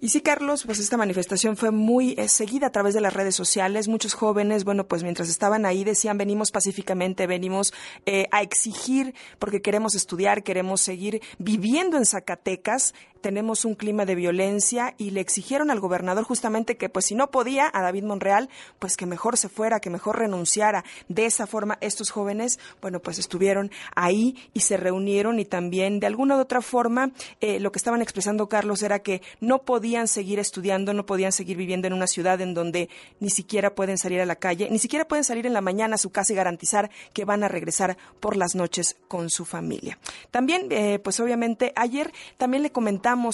Y 0.03 0.09
sí, 0.09 0.21
Carlos, 0.21 0.65
pues 0.67 0.81
esta 0.81 0.97
manifestación 0.97 1.57
fue 1.57 1.71
muy 1.71 2.17
eh, 2.19 2.27
seguida 2.27 2.67
a 2.67 2.73
través 2.73 2.93
de 2.93 3.01
las 3.01 3.15
redes 3.15 3.37
sociales. 3.37 3.87
Muchos 3.87 4.15
jóvenes, 4.15 4.65
bueno, 4.65 4.89
pues 4.89 5.05
mientras 5.05 5.29
estaban 5.29 5.65
ahí 5.65 5.85
decían, 5.85 6.19
venimos 6.19 6.51
pacíficamente, 6.51 7.29
venimos 7.29 7.73
eh, 8.05 8.27
a 8.33 8.43
exigir 8.43 9.15
porque 9.39 9.63
queremos 9.63 9.95
estudiar, 9.95 10.43
queremos 10.43 10.81
seguir 10.81 11.23
viviendo 11.39 11.99
en 11.99 12.05
Zacatecas. 12.05 12.95
Tenemos 13.23 13.65
un 13.65 13.75
clima 13.75 14.05
de 14.05 14.15
violencia 14.15 14.95
y 14.99 15.11
le 15.11 15.21
exigieron 15.21 15.71
al 15.71 15.81
gobernador 15.81 16.25
justamente 16.25 16.77
que, 16.77 16.89
pues 16.89 17.07
si 17.07 17.15
no 17.15 17.31
podía, 17.31 17.71
a 17.73 17.81
David 17.81 18.05
Monreal, 18.05 18.51
pues 18.79 18.97
que 18.97 19.07
mejor 19.07 19.39
se 19.39 19.49
fuera, 19.49 19.81
que 19.81 19.91
mejor 19.91 20.19
renunciara. 20.19 20.85
De 21.09 21.25
esa 21.25 21.47
forma, 21.47 21.79
estos 21.81 22.11
jóvenes, 22.11 22.59
bueno, 22.81 23.01
pues 23.01 23.19
estuvieron 23.19 23.71
ahí 23.95 24.37
y 24.53 24.61
se 24.61 24.77
reunieron 24.77 25.39
y 25.39 25.45
también 25.45 26.01
de 26.01 26.07
alguna 26.07 26.37
u 26.37 26.41
otra 26.41 26.61
forma 26.61 27.13
eh, 27.41 27.61
lo 27.61 27.73
que 27.73 27.79
estaban 27.79 28.03
expresando 28.03 28.49
Carlos 28.49 28.83
era 28.83 28.99
que 28.99 29.23
no 29.41 29.63
podían 29.63 30.09
seguir 30.09 30.39
estudiando, 30.39 30.93
no 30.93 31.07
podían 31.07 31.33
seguir 31.33 31.57
viviendo 31.57 31.87
en 31.87 31.93
una 31.93 32.07
ciudad 32.07 32.41
en 32.41 32.55
donde 32.55 32.89
ni 33.21 33.31
siquiera 33.31 33.75
pueden 33.75 33.99
salir 33.99 34.21
a 34.21 34.27
la 34.27 34.37
calle, 34.37 34.69
ni 34.71 34.79
siquiera 34.79 35.07
pueden 35.07 35.25
salir 35.25 35.47
en 35.47 35.53
la 35.53 35.61
mañana 35.61 35.95
a 35.95 35.99
su 35.99 36.11
casa 36.11 36.33
y 36.33 36.37
garantizar 36.37 36.91
que 37.13 37.25
van 37.25 37.45
a 37.45 37.49
regresar 37.49 37.97
por 38.21 38.37
las 38.37 38.55
noches 38.55 38.97
con 39.09 39.31
su 39.31 39.45
familia. 39.45 39.99
También, 40.31 40.67
eh, 40.71 40.99
pues 40.99 41.21
obviamente, 41.21 41.73
ayer 41.77 42.13
también 42.37 42.63
le 42.63 42.73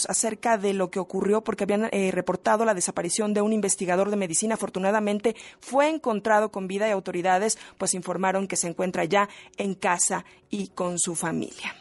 acerca 0.08 0.58
de 0.58 0.74
lo 0.74 0.90
que 0.90 0.98
ocurrió 0.98 1.42
porque 1.42 1.64
habían 1.64 1.88
eh, 1.92 2.10
reportado 2.12 2.64
la 2.64 2.74
desaparición 2.74 3.34
de 3.34 3.42
un 3.42 3.52
investigador 3.52 4.10
de 4.10 4.16
medicina. 4.16 4.54
Afortunadamente 4.54 5.36
fue 5.60 5.88
encontrado 5.88 6.50
con 6.50 6.68
vida 6.68 6.88
y 6.88 6.92
autoridades 6.92 7.58
pues 7.78 7.94
informaron 7.94 8.46
que 8.46 8.56
se 8.56 8.68
encuentra 8.68 9.04
ya 9.04 9.28
en 9.56 9.74
casa 9.74 10.24
y 10.50 10.68
con 10.68 10.98
su 10.98 11.14
familia. 11.14 11.74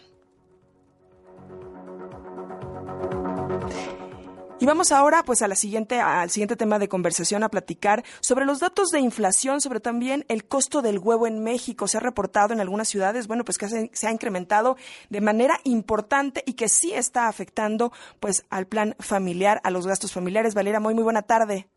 Y 4.59 4.65
vamos 4.65 4.91
ahora 4.91 5.21
pues 5.23 5.43
a 5.43 5.55
siguiente, 5.55 6.01
al 6.01 6.31
siguiente 6.31 6.55
tema 6.55 6.79
de 6.79 6.87
conversación 6.87 7.43
a 7.43 7.49
platicar 7.49 8.03
sobre 8.21 8.43
los 8.43 8.59
datos 8.59 8.89
de 8.89 8.99
inflación, 8.99 9.61
sobre 9.61 9.79
también 9.79 10.25
el 10.29 10.47
costo 10.47 10.81
del 10.81 10.97
huevo 10.97 11.27
en 11.27 11.43
México. 11.43 11.87
Se 11.87 11.97
ha 11.97 11.99
reportado 11.99 12.53
en 12.53 12.59
algunas 12.59 12.87
ciudades, 12.87 13.27
bueno, 13.27 13.45
pues 13.45 13.59
que 13.59 13.69
se, 13.69 13.91
se 13.93 14.07
ha 14.07 14.11
incrementado 14.11 14.75
de 15.11 15.21
manera 15.21 15.59
importante 15.63 16.41
y 16.47 16.53
que 16.53 16.69
sí 16.69 16.91
está 16.91 17.27
afectando 17.27 17.91
pues 18.19 18.45
al 18.49 18.65
plan 18.65 18.95
familiar, 18.99 19.61
a 19.63 19.69
los 19.69 19.85
gastos 19.85 20.11
familiares. 20.11 20.55
Valera, 20.55 20.79
muy 20.79 20.95
muy 20.95 21.03
buena 21.03 21.21
tarde. 21.21 21.67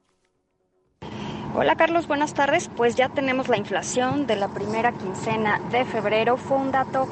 Hola 1.55 1.77
Carlos, 1.77 2.07
buenas 2.07 2.33
tardes. 2.33 2.71
Pues 2.77 2.95
ya 2.95 3.11
tenemos 3.11 3.49
la 3.49 3.59
inflación 3.59 4.27
de 4.27 4.37
la 4.37 4.49
primera 4.49 4.93
quincena 4.93 5.61
de 5.71 5.85
febrero. 5.85 6.39
Fue 6.39 6.57
un 6.57 6.71
dato 6.71 7.09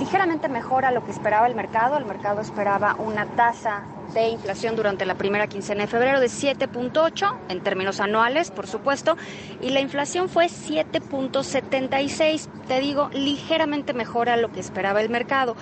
ligeramente 0.00 0.48
mejor 0.48 0.84
a 0.84 0.90
lo 0.90 1.04
que 1.04 1.12
esperaba 1.12 1.46
el 1.46 1.54
mercado. 1.54 1.96
El 1.96 2.06
mercado 2.06 2.40
esperaba 2.40 2.96
una 2.96 3.26
tasa 3.36 3.84
de 4.14 4.28
inflación 4.28 4.76
durante 4.76 5.06
la 5.06 5.14
primera 5.14 5.46
quincena 5.46 5.82
de 5.82 5.88
febrero 5.88 6.20
de 6.20 6.26
7.8 6.26 7.36
en 7.48 7.60
términos 7.60 8.00
anuales, 8.00 8.50
por 8.50 8.66
supuesto, 8.66 9.16
y 9.60 9.70
la 9.70 9.80
inflación 9.80 10.28
fue 10.28 10.46
7.76, 10.46 12.48
te 12.68 12.80
digo, 12.80 13.08
ligeramente 13.12 13.94
mejor 13.94 14.28
a 14.28 14.36
lo 14.36 14.52
que 14.52 14.60
esperaba 14.60 15.00
el 15.00 15.10
mercado. 15.10 15.56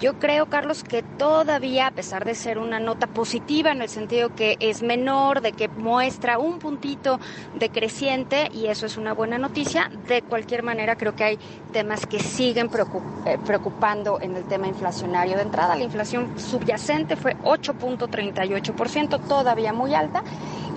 Yo 0.00 0.18
creo, 0.18 0.46
Carlos, 0.46 0.84
que 0.84 1.02
todavía, 1.02 1.88
a 1.88 1.90
pesar 1.90 2.24
de 2.24 2.34
ser 2.34 2.58
una 2.58 2.80
nota 2.80 3.06
positiva 3.06 3.72
en 3.72 3.82
el 3.82 3.88
sentido 3.88 4.34
que 4.34 4.56
es 4.60 4.82
menor, 4.82 5.40
de 5.40 5.52
que 5.52 5.68
muestra 5.68 6.38
un 6.38 6.58
puntito 6.58 7.18
de 7.54 7.70
creciente, 7.70 8.50
y 8.52 8.66
eso 8.66 8.86
es 8.86 8.96
una 8.96 9.14
buena 9.14 9.38
noticia, 9.38 9.90
de 10.08 10.22
cualquier 10.22 10.62
manera 10.62 10.96
creo 10.96 11.14
que 11.14 11.24
hay 11.24 11.38
temas 11.72 12.06
que 12.06 12.20
siguen 12.20 12.70
eh, 13.26 13.38
preocupando 13.44 14.20
en 14.20 14.36
el 14.36 14.44
tema 14.44 14.66
inflacionario. 14.66 15.36
De 15.36 15.42
entrada, 15.42 15.76
la 15.76 15.84
inflación 15.84 16.38
subyacente 16.38 17.16
fue 17.16 17.36
8.38%, 17.98 19.26
todavía 19.26 19.72
muy 19.72 19.94
alta. 19.94 20.22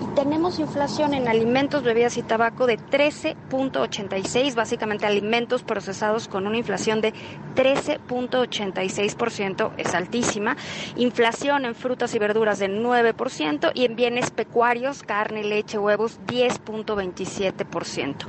Y 0.00 0.06
tenemos 0.14 0.60
inflación 0.60 1.12
en 1.12 1.26
alimentos, 1.26 1.82
bebidas 1.82 2.16
y 2.18 2.22
tabaco 2.22 2.66
de 2.66 2.78
13.86, 2.78 4.54
básicamente 4.54 5.06
alimentos 5.06 5.64
procesados 5.64 6.28
con 6.28 6.46
una 6.46 6.56
inflación 6.56 7.00
de 7.00 7.12
13.86%, 7.56 9.72
es 9.76 9.92
altísima. 9.94 10.56
Inflación 10.96 11.64
en 11.64 11.74
frutas 11.74 12.14
y 12.14 12.20
verduras 12.20 12.60
de 12.60 12.68
9% 12.68 13.72
y 13.74 13.84
en 13.84 13.96
bienes 13.96 14.30
pecuarios, 14.30 15.02
carne, 15.02 15.42
leche, 15.42 15.78
huevos, 15.78 16.20
10.27%. 16.28 18.24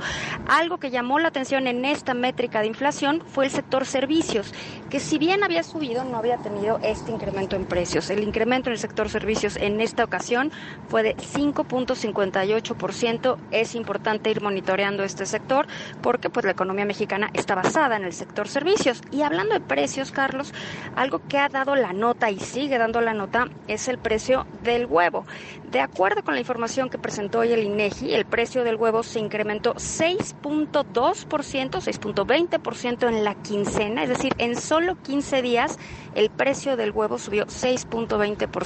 Algo 0.48 0.78
que 0.78 0.90
llamó 0.90 1.20
la 1.20 1.28
atención 1.28 1.68
en 1.68 1.84
esta 1.84 2.14
métrica 2.14 2.62
de 2.62 2.66
inflación 2.66 3.22
fue 3.26 3.44
el 3.44 3.52
sector 3.52 3.86
servicios, 3.86 4.52
que 4.88 4.98
si 4.98 5.18
bien 5.18 5.44
había 5.44 5.62
subido, 5.62 6.02
no 6.04 6.16
había 6.16 6.38
tenido 6.38 6.80
este 6.82 7.12
incremento 7.12 7.54
en 7.54 7.66
precios. 7.66 8.10
El 8.10 8.24
incremento 8.24 8.70
en 8.70 8.72
el 8.72 8.79
sector 8.80 9.08
servicios 9.08 9.56
en 9.56 9.80
esta 9.80 10.02
ocasión 10.02 10.50
fue 10.88 11.04
de 11.04 11.16
5.58%. 11.16 13.36
Es 13.52 13.74
importante 13.74 14.30
ir 14.30 14.42
monitoreando 14.42 15.04
este 15.04 15.26
sector 15.26 15.66
porque 16.02 16.30
pues 16.30 16.44
la 16.44 16.52
economía 16.52 16.84
mexicana 16.84 17.30
está 17.34 17.54
basada 17.54 17.96
en 17.96 18.04
el 18.04 18.12
sector 18.12 18.48
servicios. 18.48 19.02
Y 19.12 19.22
hablando 19.22 19.54
de 19.54 19.60
precios, 19.60 20.10
Carlos, 20.10 20.52
algo 20.96 21.20
que 21.28 21.38
ha 21.38 21.48
dado 21.48 21.76
la 21.76 21.92
nota 21.92 22.30
y 22.30 22.40
sigue 22.40 22.78
dando 22.78 23.00
la 23.00 23.14
nota 23.14 23.48
es 23.68 23.86
el 23.88 23.98
precio 23.98 24.46
del 24.62 24.86
huevo. 24.86 25.24
De 25.70 25.80
acuerdo 25.80 26.24
con 26.24 26.34
la 26.34 26.40
información 26.40 26.90
que 26.90 26.98
presentó 26.98 27.40
hoy 27.40 27.52
el 27.52 27.62
INEGI, 27.62 28.14
el 28.14 28.24
precio 28.24 28.64
del 28.64 28.76
huevo 28.76 29.02
se 29.02 29.20
incrementó 29.20 29.74
6.2%, 29.74 31.20
6.20% 31.30 33.08
en 33.08 33.24
la 33.24 33.34
quincena, 33.36 34.02
es 34.02 34.08
decir, 34.08 34.34
en 34.38 34.56
solo 34.56 34.96
15 35.02 35.42
días 35.42 35.78
el 36.14 36.30
precio 36.30 36.76
del 36.76 36.90
huevo 36.90 37.18
subió 37.18 37.46
6.20% 37.46 38.59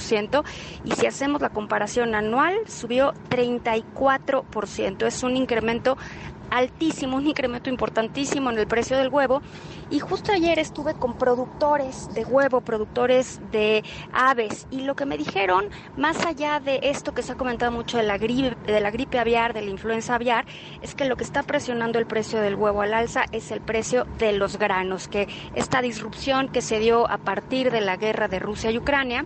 y 0.83 0.91
si 0.91 1.07
hacemos 1.07 1.41
la 1.41 1.49
comparación 1.49 2.15
anual 2.15 2.53
subió 2.67 3.13
34%. 3.29 5.05
Es 5.05 5.23
un 5.23 5.37
incremento 5.37 5.97
altísimo, 6.49 7.17
un 7.17 7.27
incremento 7.27 7.69
importantísimo 7.69 8.49
en 8.51 8.57
el 8.57 8.67
precio 8.67 8.97
del 8.97 9.09
huevo. 9.09 9.41
Y 9.89 9.99
justo 9.99 10.31
ayer 10.31 10.57
estuve 10.57 10.93
con 10.95 11.17
productores 11.17 12.13
de 12.13 12.25
huevo, 12.25 12.61
productores 12.61 13.39
de 13.51 13.83
aves, 14.13 14.67
y 14.71 14.81
lo 14.81 14.95
que 14.95 15.05
me 15.05 15.17
dijeron, 15.17 15.69
más 15.95 16.25
allá 16.25 16.59
de 16.59 16.79
esto 16.83 17.13
que 17.13 17.21
se 17.21 17.33
ha 17.33 17.35
comentado 17.35 17.71
mucho 17.71 17.97
de 17.97 18.03
la 18.03 18.17
gripe, 18.17 18.55
de 18.71 18.79
la 18.79 18.89
gripe 18.89 19.19
aviar, 19.19 19.53
de 19.53 19.61
la 19.61 19.69
influenza 19.69 20.15
aviar, 20.15 20.45
es 20.81 20.95
que 20.95 21.05
lo 21.05 21.15
que 21.17 21.23
está 21.23 21.43
presionando 21.43 21.99
el 21.99 22.07
precio 22.07 22.41
del 22.41 22.55
huevo 22.55 22.81
al 22.81 22.93
alza 22.93 23.25
es 23.31 23.51
el 23.51 23.61
precio 23.61 24.05
de 24.17 24.33
los 24.33 24.57
granos, 24.57 25.07
que 25.07 25.27
esta 25.53 25.81
disrupción 25.81 26.49
que 26.49 26.61
se 26.61 26.79
dio 26.79 27.09
a 27.09 27.17
partir 27.19 27.71
de 27.71 27.81
la 27.81 27.97
guerra 27.97 28.27
de 28.27 28.39
Rusia 28.39 28.71
y 28.71 28.77
Ucrania, 28.79 29.25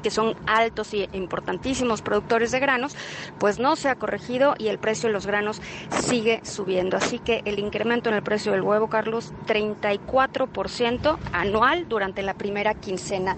que 0.00 0.10
son 0.10 0.34
altos 0.46 0.94
y 0.94 1.08
importantísimos 1.12 2.02
productores 2.02 2.50
de 2.50 2.60
granos, 2.60 2.96
pues 3.38 3.58
no 3.58 3.76
se 3.76 3.88
ha 3.88 3.94
corregido 3.94 4.54
y 4.58 4.68
el 4.68 4.78
precio 4.78 5.08
de 5.08 5.12
los 5.12 5.26
granos 5.26 5.60
sigue 6.02 6.40
subiendo. 6.44 6.96
Así 6.96 7.18
que 7.18 7.42
el 7.44 7.58
incremento 7.58 8.08
en 8.08 8.16
el 8.16 8.22
precio 8.22 8.52
del 8.52 8.62
huevo, 8.62 8.88
Carlos, 8.88 9.32
34% 9.46 11.18
anual 11.32 11.88
durante 11.88 12.22
la 12.22 12.34
primera 12.34 12.74
quincena 12.74 13.36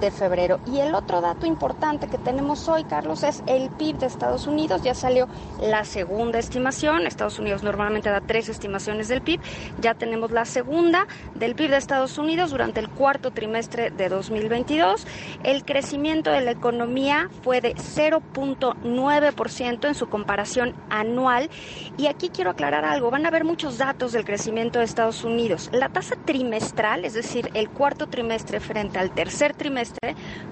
de 0.00 0.10
febrero. 0.10 0.60
Y 0.66 0.80
el 0.80 0.94
otro 0.94 1.20
dato 1.20 1.46
importante 1.46 2.08
que 2.08 2.18
tenemos 2.18 2.68
hoy, 2.68 2.84
Carlos, 2.84 3.22
es 3.22 3.42
el 3.46 3.70
PIB 3.70 3.98
de 3.98 4.06
Estados 4.06 4.46
Unidos. 4.46 4.82
Ya 4.82 4.94
salió 4.94 5.28
la 5.60 5.84
segunda 5.84 6.38
estimación. 6.38 7.06
Estados 7.06 7.38
Unidos 7.38 7.62
normalmente 7.62 8.10
da 8.10 8.20
tres 8.20 8.48
estimaciones 8.48 9.08
del 9.08 9.22
PIB. 9.22 9.40
Ya 9.80 9.94
tenemos 9.94 10.30
la 10.30 10.44
segunda 10.44 11.06
del 11.34 11.54
PIB 11.54 11.70
de 11.70 11.76
Estados 11.76 12.18
Unidos 12.18 12.50
durante 12.50 12.80
el 12.80 12.88
cuarto 12.88 13.30
trimestre 13.30 13.90
de 13.90 14.08
2022. 14.08 15.06
El 15.42 15.64
crecimiento 15.64 16.30
de 16.30 16.40
la 16.40 16.52
economía 16.52 17.28
fue 17.42 17.60
de 17.60 17.74
0.9% 17.74 19.88
en 19.88 19.94
su 19.94 20.08
comparación 20.08 20.74
anual. 20.90 21.50
Y 21.96 22.06
aquí 22.06 22.28
quiero 22.28 22.50
aclarar 22.50 22.84
algo. 22.84 23.10
Van 23.10 23.24
a 23.24 23.28
haber 23.28 23.44
muchos 23.44 23.78
datos 23.78 24.12
del 24.12 24.24
crecimiento 24.24 24.78
de 24.78 24.84
Estados 24.84 25.24
Unidos. 25.24 25.70
La 25.72 25.88
tasa 25.88 26.16
trimestral, 26.24 27.04
es 27.04 27.14
decir, 27.14 27.50
el 27.54 27.68
cuarto 27.68 28.08
trimestre 28.08 28.60
frente 28.60 28.98
al 28.98 29.10
tercer 29.10 29.54
trimestre, 29.54 29.81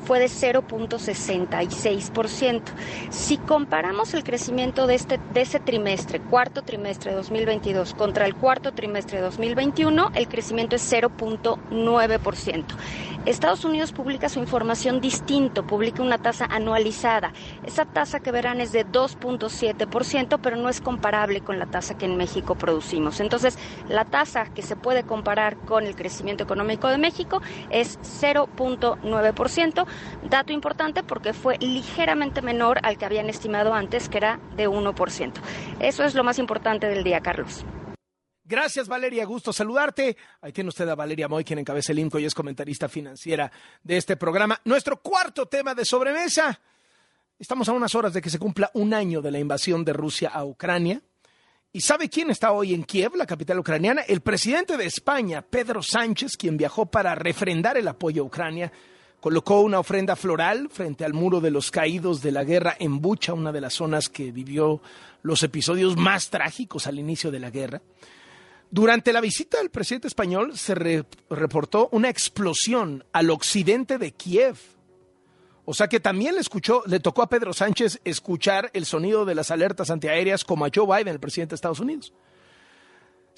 fue 0.04 0.18
de 0.18 0.26
0.66%. 0.26 2.62
Si 3.10 3.38
comparamos 3.38 4.12
el 4.14 4.24
crecimiento 4.24 4.86
de, 4.86 4.94
este, 4.94 5.20
ese 5.34 5.60
trimestre, 5.60 6.20
cuarto 6.20 6.62
trimestre 6.62 7.10
de 7.10 7.16
2022, 7.16 7.92
contra 7.94 8.24
el 8.26 8.34
cuarto 8.34 8.72
trimestre 8.72 9.18
de 9.18 9.24
2021, 9.24 10.12
el 10.14 10.28
crecimiento 10.28 10.76
es 10.76 10.92
0.9%. 10.92 12.64
Estados 13.26 13.66
Unidos 13.66 13.92
publica 13.92 14.30
su 14.30 14.40
información 14.40 15.02
distinto, 15.02 15.66
publica 15.66 16.02
una 16.02 16.16
tasa 16.16 16.46
anualizada. 16.46 17.34
Esa 17.66 17.84
tasa 17.84 18.20
que 18.20 18.32
verán 18.32 18.62
es 18.62 18.72
de 18.72 18.86
2.7%, 18.86 20.38
pero 20.42 20.56
no 20.56 20.70
es 20.70 20.80
comparable 20.80 21.42
con 21.42 21.58
la 21.58 21.66
tasa 21.66 21.98
que 21.98 22.06
en 22.06 22.16
México 22.16 22.54
producimos. 22.54 23.20
Entonces, 23.20 23.58
la 23.88 24.06
tasa 24.06 24.46
que 24.54 24.62
se 24.62 24.74
puede 24.74 25.02
comparar 25.02 25.58
con 25.58 25.84
el 25.84 25.96
crecimiento 25.96 26.44
económico 26.44 26.88
de 26.88 26.96
México 26.96 27.42
es 27.68 27.98
0.9%. 28.00 29.19
Dato 29.22 30.52
importante 30.52 31.02
porque 31.02 31.32
fue 31.32 31.56
ligeramente 31.58 32.42
menor 32.42 32.78
al 32.82 32.98
que 32.98 33.04
habían 33.04 33.28
estimado 33.28 33.74
antes, 33.74 34.08
que 34.08 34.18
era 34.18 34.40
de 34.56 34.68
1%. 34.68 35.32
Eso 35.80 36.04
es 36.04 36.14
lo 36.14 36.24
más 36.24 36.38
importante 36.38 36.86
del 36.86 37.04
día, 37.04 37.20
Carlos. 37.20 37.64
Gracias, 38.50 38.88
Valeria. 38.88 39.24
Gusto 39.26 39.52
saludarte. 39.52 40.16
Ahí 40.40 40.52
tiene 40.52 40.68
usted 40.68 40.88
a 40.88 40.96
Valeria 40.96 41.28
Moy, 41.28 41.44
quien 41.44 41.60
encabeza 41.60 41.92
el 41.92 42.00
INCO 42.00 42.18
y 42.18 42.24
es 42.24 42.34
comentarista 42.34 42.88
financiera 42.88 43.50
de 43.84 43.96
este 43.96 44.16
programa. 44.16 44.60
Nuestro 44.64 45.00
cuarto 45.00 45.46
tema 45.46 45.72
de 45.72 45.84
sobremesa. 45.84 46.60
Estamos 47.38 47.68
a 47.68 47.72
unas 47.72 47.94
horas 47.94 48.12
de 48.12 48.20
que 48.20 48.28
se 48.28 48.40
cumpla 48.40 48.70
un 48.74 48.92
año 48.92 49.22
de 49.22 49.30
la 49.30 49.38
invasión 49.38 49.84
de 49.84 49.92
Rusia 49.92 50.30
a 50.30 50.44
Ucrania. 50.44 51.00
¿Y 51.72 51.80
sabe 51.82 52.08
quién 52.08 52.30
está 52.30 52.50
hoy 52.50 52.74
en 52.74 52.82
Kiev, 52.82 53.14
la 53.14 53.24
capital 53.24 53.60
ucraniana? 53.60 54.02
El 54.02 54.20
presidente 54.20 54.76
de 54.76 54.86
España, 54.86 55.42
Pedro 55.42 55.80
Sánchez, 55.80 56.36
quien 56.36 56.56
viajó 56.56 56.86
para 56.86 57.14
refrendar 57.14 57.76
el 57.76 57.86
apoyo 57.86 58.22
a 58.22 58.26
Ucrania. 58.26 58.72
Colocó 59.20 59.60
una 59.60 59.78
ofrenda 59.78 60.16
floral 60.16 60.70
frente 60.70 61.04
al 61.04 61.12
muro 61.12 61.40
de 61.40 61.50
los 61.50 61.70
caídos 61.70 62.22
de 62.22 62.32
la 62.32 62.44
guerra 62.44 62.74
en 62.78 63.00
Bucha, 63.00 63.34
una 63.34 63.52
de 63.52 63.60
las 63.60 63.74
zonas 63.74 64.08
que 64.08 64.32
vivió 64.32 64.80
los 65.22 65.42
episodios 65.42 65.96
más 65.96 66.30
trágicos 66.30 66.86
al 66.86 66.98
inicio 66.98 67.30
de 67.30 67.40
la 67.40 67.50
guerra. 67.50 67.82
Durante 68.70 69.12
la 69.12 69.20
visita 69.20 69.58
del 69.58 69.70
presidente 69.70 70.08
español 70.08 70.56
se 70.56 70.74
reportó 70.74 71.88
una 71.92 72.08
explosión 72.08 73.04
al 73.12 73.30
occidente 73.30 73.98
de 73.98 74.12
Kiev. 74.12 74.56
O 75.64 75.74
sea 75.74 75.88
que 75.88 76.00
también 76.00 76.34
le 76.34 76.40
escuchó, 76.40 76.82
le 76.86 77.00
tocó 77.00 77.22
a 77.22 77.28
Pedro 77.28 77.52
Sánchez 77.52 78.00
escuchar 78.04 78.70
el 78.72 78.86
sonido 78.86 79.24
de 79.24 79.34
las 79.34 79.50
alertas 79.50 79.90
antiaéreas 79.90 80.44
como 80.44 80.64
a 80.64 80.70
Joe 80.74 80.86
Biden, 80.86 81.14
el 81.14 81.20
presidente 81.20 81.50
de 81.50 81.56
Estados 81.56 81.80
Unidos. 81.80 82.12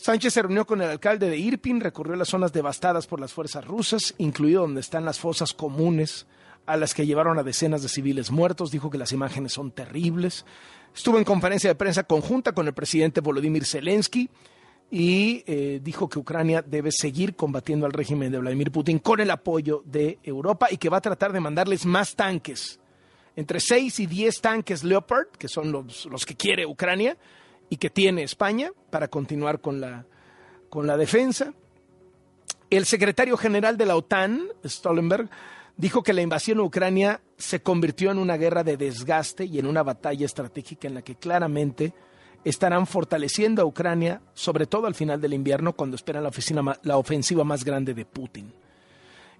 Sánchez 0.02 0.34
se 0.34 0.42
reunió 0.42 0.66
con 0.66 0.82
el 0.82 0.90
alcalde 0.90 1.30
de 1.30 1.36
Irpin, 1.36 1.80
recorrió 1.80 2.16
las 2.16 2.26
zonas 2.26 2.52
devastadas 2.52 3.06
por 3.06 3.20
las 3.20 3.32
fuerzas 3.32 3.64
rusas, 3.64 4.16
incluido 4.18 4.62
donde 4.62 4.80
están 4.80 5.04
las 5.04 5.20
fosas 5.20 5.54
comunes 5.54 6.26
a 6.66 6.76
las 6.76 6.92
que 6.92 7.06
llevaron 7.06 7.38
a 7.38 7.44
decenas 7.44 7.82
de 7.82 7.88
civiles 7.88 8.32
muertos. 8.32 8.72
Dijo 8.72 8.90
que 8.90 8.98
las 8.98 9.12
imágenes 9.12 9.52
son 9.52 9.70
terribles. 9.70 10.44
Estuvo 10.92 11.18
en 11.18 11.24
conferencia 11.24 11.70
de 11.70 11.76
prensa 11.76 12.02
conjunta 12.02 12.50
con 12.50 12.66
el 12.66 12.74
presidente 12.74 13.20
Volodymyr 13.20 13.64
Zelensky 13.64 14.28
y 14.90 15.44
eh, 15.46 15.78
dijo 15.80 16.08
que 16.08 16.18
Ucrania 16.18 16.62
debe 16.62 16.90
seguir 16.90 17.36
combatiendo 17.36 17.86
al 17.86 17.92
régimen 17.92 18.32
de 18.32 18.38
Vladimir 18.38 18.72
Putin 18.72 18.98
con 18.98 19.20
el 19.20 19.30
apoyo 19.30 19.84
de 19.86 20.18
Europa 20.24 20.66
y 20.68 20.78
que 20.78 20.88
va 20.88 20.96
a 20.96 21.00
tratar 21.00 21.32
de 21.32 21.38
mandarles 21.38 21.86
más 21.86 22.16
tanques, 22.16 22.80
entre 23.36 23.60
6 23.60 24.00
y 24.00 24.06
10 24.06 24.40
tanques 24.40 24.82
Leopard, 24.82 25.28
que 25.38 25.46
son 25.46 25.70
los, 25.70 26.06
los 26.06 26.26
que 26.26 26.34
quiere 26.34 26.66
Ucrania 26.66 27.16
y 27.72 27.78
que 27.78 27.88
tiene 27.88 28.22
España 28.22 28.70
para 28.90 29.08
continuar 29.08 29.62
con 29.62 29.80
la, 29.80 30.04
con 30.68 30.87
la 30.87 30.98
defensa. 30.98 31.54
El 32.68 32.85
secretario 32.85 33.38
general 33.38 33.78
de 33.78 33.87
la 33.87 33.96
OTAN, 33.96 34.42
Stoltenberg, 34.62 35.30
dijo 35.78 36.02
que 36.02 36.12
la 36.12 36.20
invasión 36.20 36.58
a 36.58 36.64
Ucrania 36.64 37.22
se 37.38 37.62
convirtió 37.62 38.11
en 38.11 38.18
una 38.18 38.37
guerra 38.37 38.62
de 38.62 38.76
desgaste 38.76 39.46
y 39.46 39.58
en 39.58 39.64
una 39.64 39.82
batalla 39.82 40.26
estratégica 40.26 40.87
en 40.87 40.92
la 40.92 41.00
que 41.00 41.14
claramente 41.14 41.94
estarán 42.44 42.87
fortaleciendo 42.87 43.62
a 43.62 43.64
Ucrania, 43.64 44.20
sobre 44.35 44.66
todo 44.66 44.87
al 44.87 44.94
final 44.94 45.18
del 45.22 45.32
invierno, 45.32 45.72
cuando 45.72 45.96
esperan 45.96 46.24
la, 46.24 46.78
la 46.82 46.98
ofensiva 46.98 47.42
más 47.42 47.64
grande 47.64 47.94
de 47.94 48.04
Putin. 48.04 48.52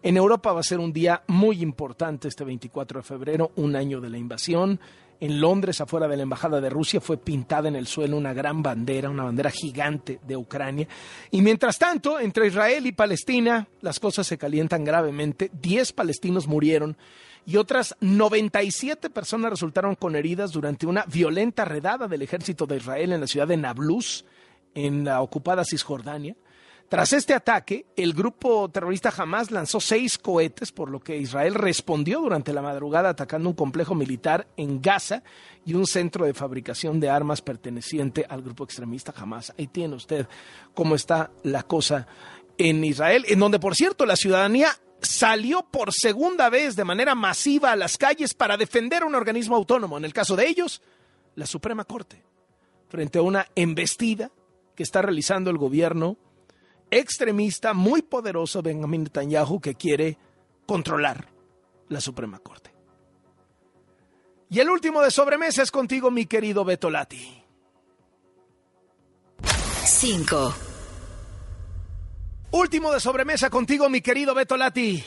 En 0.03 0.17
Europa 0.17 0.55
va 0.55 0.61
a 0.61 0.63
ser 0.65 0.79
un 0.79 0.95
día 0.95 1.23
muy 1.27 1.61
importante 1.61 2.29
este 2.29 2.45
24 2.45 3.01
de 3.01 3.05
febrero, 3.05 3.53
un 3.57 3.77
año 3.77 4.01
de 4.01 4.09
la 4.09 4.17
invasión. 4.17 4.81
En 5.23 5.41
Londres, 5.41 5.81
afuera 5.81 6.09
de 6.09 6.17
la 6.17 6.25
Embajada 6.25 6.61
de 6.61 6.69
Rusia, 6.69 7.01
fue 7.01 7.17
pintada 7.17 7.69
en 7.69 7.77
el 7.77 7.87
suelo 7.87 8.17
una 8.17 8.33
gran 8.33 8.61
bandera, 8.61 9.09
una 9.09 9.23
bandera 9.23 9.53
gigante 9.53 10.19
de 10.27 10.37
Ucrania. 10.37 10.89
Y 11.31 11.43
mientras 11.43 11.79
tanto, 11.79 12.19
entre 12.19 12.49
Israel 12.49 12.89
y 12.89 12.91
Palestina, 12.91 13.69
las 13.83 14.01
cosas 14.01 14.27
se 14.27 14.37
calientan 14.37 14.83
gravemente. 14.83 15.49
Diez 15.53 15.93
palestinos 15.93 16.49
murieron 16.49 16.97
y 17.47 17.57
otras 17.57 17.95
97 18.01 19.11
personas 19.11 19.53
resultaron 19.53 19.95
con 19.95 20.17
heridas 20.17 20.51
durante 20.51 20.87
una 20.87 21.05
violenta 21.05 21.65
redada 21.65 22.09
del 22.09 22.23
ejército 22.23 22.67
de 22.67 22.79
Israel 22.79 23.13
en 23.13 23.21
la 23.21 23.29
ciudad 23.29 23.47
de 23.47 23.57
Nablus, 23.57 24.25
en 24.75 25.05
la 25.05 25.23
ocupada 25.23 25.65
Cisjordania. 25.65 26.35
Tras 26.93 27.15
este 27.15 27.33
ataque, 27.33 27.87
el 27.97 28.13
grupo 28.13 28.69
terrorista 28.69 29.11
Hamas 29.17 29.51
lanzó 29.51 29.81
seis 29.81 30.19
cohetes, 30.19 30.73
por 30.73 30.91
lo 30.91 31.01
que 31.01 31.17
Israel 31.17 31.55
respondió 31.55 32.21
durante 32.21 32.53
la 32.53 32.61
madrugada 32.61 33.09
atacando 33.09 33.49
un 33.49 33.55
complejo 33.55 33.95
militar 33.95 34.47
en 34.59 34.83
Gaza 34.83 35.23
y 35.65 35.73
un 35.73 35.87
centro 35.87 36.27
de 36.27 36.35
fabricación 36.35 37.01
de 37.01 37.09
armas 37.09 37.41
perteneciente 37.41 38.27
al 38.29 38.43
grupo 38.43 38.65
extremista 38.65 39.15
Hamas. 39.17 39.55
Ahí 39.57 39.69
tiene 39.69 39.95
usted 39.95 40.29
cómo 40.75 40.95
está 40.95 41.31
la 41.45 41.63
cosa 41.63 42.07
en 42.59 42.85
Israel, 42.85 43.25
en 43.27 43.39
donde, 43.39 43.59
por 43.59 43.75
cierto, 43.75 44.05
la 44.05 44.15
ciudadanía 44.15 44.69
salió 45.01 45.63
por 45.63 45.95
segunda 45.95 46.51
vez 46.51 46.77
de 46.77 46.85
manera 46.85 47.15
masiva 47.15 47.73
a 47.73 47.77
las 47.77 47.97
calles 47.97 48.35
para 48.35 48.59
defender 48.59 49.03
un 49.03 49.15
organismo 49.15 49.57
autónomo, 49.57 49.97
en 49.97 50.05
el 50.05 50.13
caso 50.13 50.37
de 50.37 50.47
ellos, 50.47 50.83
la 51.37 51.47
Suprema 51.47 51.85
Corte, 51.85 52.23
frente 52.91 53.19
a 53.19 53.23
una 53.23 53.47
embestida 53.55 54.31
que 54.77 54.83
está 54.83 55.01
realizando 55.01 55.49
el 55.49 55.57
gobierno 55.57 56.19
extremista 56.93 57.73
muy 57.73 58.03
poderoso 58.03 58.63
Benjamin 58.63 59.05
Netanyahu 59.05 59.61
que 59.61 59.75
quiere 59.75 60.19
controlar 60.67 61.27
la 61.89 62.01
Suprema 62.01 62.39
Corte. 62.39 62.71
Y 64.51 64.61
el 64.61 64.69
último 64.69 65.01
de 65.01 65.11
sobremesa 65.11 65.63
es 65.63 65.71
contigo, 65.71 66.11
mi 66.11 66.27
querido 66.27 66.65
Betolati. 66.65 67.43
5. 69.85 70.55
Último 72.51 72.93
de 72.93 73.01
sobremesa 73.01 73.49
contigo, 73.49 73.89
mi 73.89 74.03
querido 74.03 74.35
Betolati. 74.35 75.03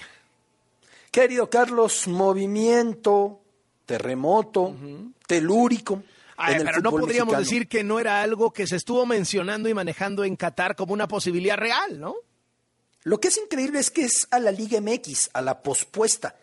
Querido 1.12 1.48
Carlos, 1.48 2.08
movimiento, 2.08 3.42
terremoto, 3.86 4.76
telúrico 5.28 6.02
pero 6.38 6.82
no 6.82 6.92
podríamos 6.92 7.38
decir 7.38 7.68
que 7.68 7.84
no 7.84 8.00
era 8.00 8.22
algo 8.22 8.52
que 8.52 8.68
se 8.68 8.76
estuvo 8.76 9.06
mencionando 9.06 9.70
y 9.70 9.74
manejando 9.74 10.24
en 10.24 10.36
Qatar 10.36 10.76
como 10.76 10.94
una 10.94 11.08
posibilidad 11.08 11.58
real, 11.58 12.00
¿no? 12.00 12.16
Lo 13.04 13.20
que 13.20 13.28
es 13.28 13.38
increíble 13.38 13.80
es 13.80 13.92
que 13.92 14.04
es 14.04 14.28
a 14.32 14.40
la 14.40 14.52
Liga 14.52 14.82
MX, 14.82 15.30
a 15.34 15.42
la 15.42 15.62
pospuesta. 15.62 16.36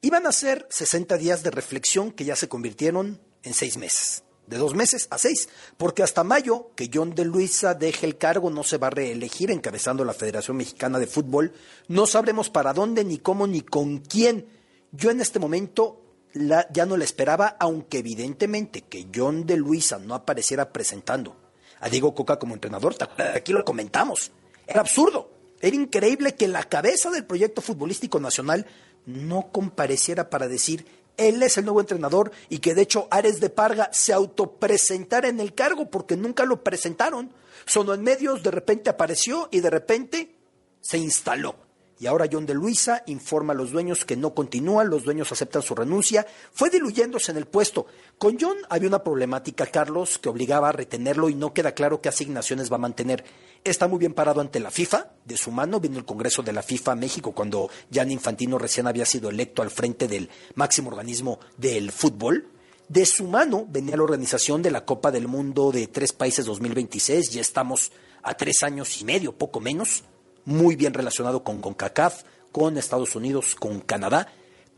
Iban 0.00 0.26
a 0.26 0.32
ser 0.32 0.66
60 0.68 1.16
días 1.16 1.42
de 1.42 1.50
reflexión 1.50 2.10
que 2.10 2.24
ya 2.24 2.36
se 2.36 2.48
convirtieron 2.48 3.20
en 3.42 3.54
seis 3.54 3.76
meses. 3.76 4.24
De 4.46 4.56
dos 4.56 4.74
meses 4.74 5.06
a 5.10 5.18
seis, 5.18 5.48
porque 5.76 6.02
hasta 6.02 6.24
mayo, 6.24 6.70
que 6.74 6.90
John 6.92 7.14
de 7.14 7.24
Luisa 7.24 7.74
deje 7.74 8.06
el 8.06 8.16
cargo, 8.16 8.50
no 8.50 8.64
se 8.64 8.78
va 8.78 8.86
a 8.86 8.90
reelegir 8.90 9.50
encabezando 9.50 10.04
la 10.04 10.14
Federación 10.14 10.56
Mexicana 10.56 10.98
de 10.98 11.06
Fútbol. 11.06 11.52
No 11.86 12.06
sabremos 12.06 12.48
para 12.48 12.72
dónde, 12.72 13.04
ni 13.04 13.18
cómo, 13.18 13.46
ni 13.46 13.60
con 13.60 13.98
quién. 13.98 14.48
Yo 14.90 15.10
en 15.10 15.20
este 15.20 15.38
momento 15.38 16.07
ya 16.34 16.86
no 16.86 16.96
la 16.96 17.04
esperaba, 17.04 17.56
aunque 17.58 17.98
evidentemente 17.98 18.82
que 18.82 19.08
John 19.14 19.46
de 19.46 19.56
Luisa 19.56 19.98
no 19.98 20.14
apareciera 20.14 20.72
presentando 20.72 21.36
a 21.80 21.88
Diego 21.88 22.14
Coca 22.14 22.38
como 22.38 22.54
entrenador, 22.54 22.96
aquí 23.34 23.52
lo 23.52 23.64
comentamos, 23.64 24.32
era 24.66 24.80
absurdo, 24.80 25.30
era 25.60 25.74
increíble 25.74 26.34
que 26.34 26.48
la 26.48 26.64
cabeza 26.64 27.10
del 27.10 27.24
proyecto 27.24 27.60
futbolístico 27.60 28.20
nacional 28.20 28.66
no 29.06 29.50
compareciera 29.50 30.28
para 30.28 30.48
decir 30.48 30.86
él 31.18 31.42
es 31.42 31.58
el 31.58 31.64
nuevo 31.64 31.80
entrenador 31.80 32.30
y 32.48 32.60
que 32.60 32.74
de 32.74 32.82
hecho 32.82 33.08
Ares 33.10 33.40
de 33.40 33.50
Parga 33.50 33.90
se 33.92 34.12
autopresentara 34.12 35.28
en 35.28 35.40
el 35.40 35.52
cargo 35.52 35.90
porque 35.90 36.16
nunca 36.16 36.44
lo 36.44 36.62
presentaron. 36.62 37.32
Sonó 37.66 37.92
en 37.92 38.02
medios, 38.02 38.42
de 38.42 38.52
repente 38.52 38.88
apareció 38.88 39.48
y 39.50 39.60
de 39.60 39.68
repente 39.68 40.36
se 40.80 40.96
instaló. 40.96 41.56
Y 42.00 42.06
ahora 42.06 42.26
John 42.30 42.46
de 42.46 42.54
Luisa 42.54 43.02
informa 43.06 43.52
a 43.52 43.56
los 43.56 43.72
dueños 43.72 44.04
que 44.04 44.16
no 44.16 44.32
continúan, 44.32 44.88
los 44.88 45.02
dueños 45.02 45.32
aceptan 45.32 45.62
su 45.62 45.74
renuncia. 45.74 46.26
Fue 46.52 46.70
diluyéndose 46.70 47.32
en 47.32 47.38
el 47.38 47.46
puesto. 47.46 47.86
Con 48.18 48.38
John 48.40 48.56
había 48.68 48.88
una 48.88 49.02
problemática, 49.02 49.66
Carlos, 49.66 50.18
que 50.18 50.28
obligaba 50.28 50.68
a 50.68 50.72
retenerlo 50.72 51.28
y 51.28 51.34
no 51.34 51.52
queda 51.52 51.72
claro 51.72 52.00
qué 52.00 52.08
asignaciones 52.08 52.70
va 52.70 52.76
a 52.76 52.80
mantener. 52.80 53.24
Está 53.64 53.88
muy 53.88 53.98
bien 53.98 54.14
parado 54.14 54.40
ante 54.40 54.60
la 54.60 54.70
FIFA, 54.70 55.10
de 55.24 55.36
su 55.36 55.50
mano 55.50 55.80
vino 55.80 55.98
el 55.98 56.04
Congreso 56.04 56.42
de 56.42 56.52
la 56.52 56.62
FIFA 56.62 56.92
a 56.92 56.96
México 56.96 57.32
cuando 57.32 57.68
Jan 57.92 58.10
Infantino 58.12 58.58
recién 58.58 58.86
había 58.86 59.04
sido 59.04 59.28
electo 59.30 59.62
al 59.62 59.70
frente 59.70 60.06
del 60.06 60.30
máximo 60.54 60.90
organismo 60.90 61.40
del 61.56 61.90
fútbol. 61.90 62.48
De 62.88 63.04
su 63.04 63.24
mano 63.24 63.66
venía 63.68 63.96
la 63.96 64.04
organización 64.04 64.62
de 64.62 64.70
la 64.70 64.84
Copa 64.84 65.10
del 65.10 65.26
Mundo 65.26 65.72
de 65.72 65.88
tres 65.88 66.12
países 66.12 66.46
2026, 66.46 67.30
ya 67.30 67.40
estamos 67.40 67.92
a 68.22 68.34
tres 68.34 68.62
años 68.62 69.00
y 69.00 69.04
medio, 69.04 69.32
poco 69.36 69.60
menos 69.60 70.04
muy 70.48 70.76
bien 70.76 70.94
relacionado 70.94 71.44
con 71.44 71.60
CONCACAF, 71.60 72.22
con 72.52 72.78
Estados 72.78 73.14
Unidos, 73.14 73.54
con 73.54 73.80
Canadá, 73.80 74.32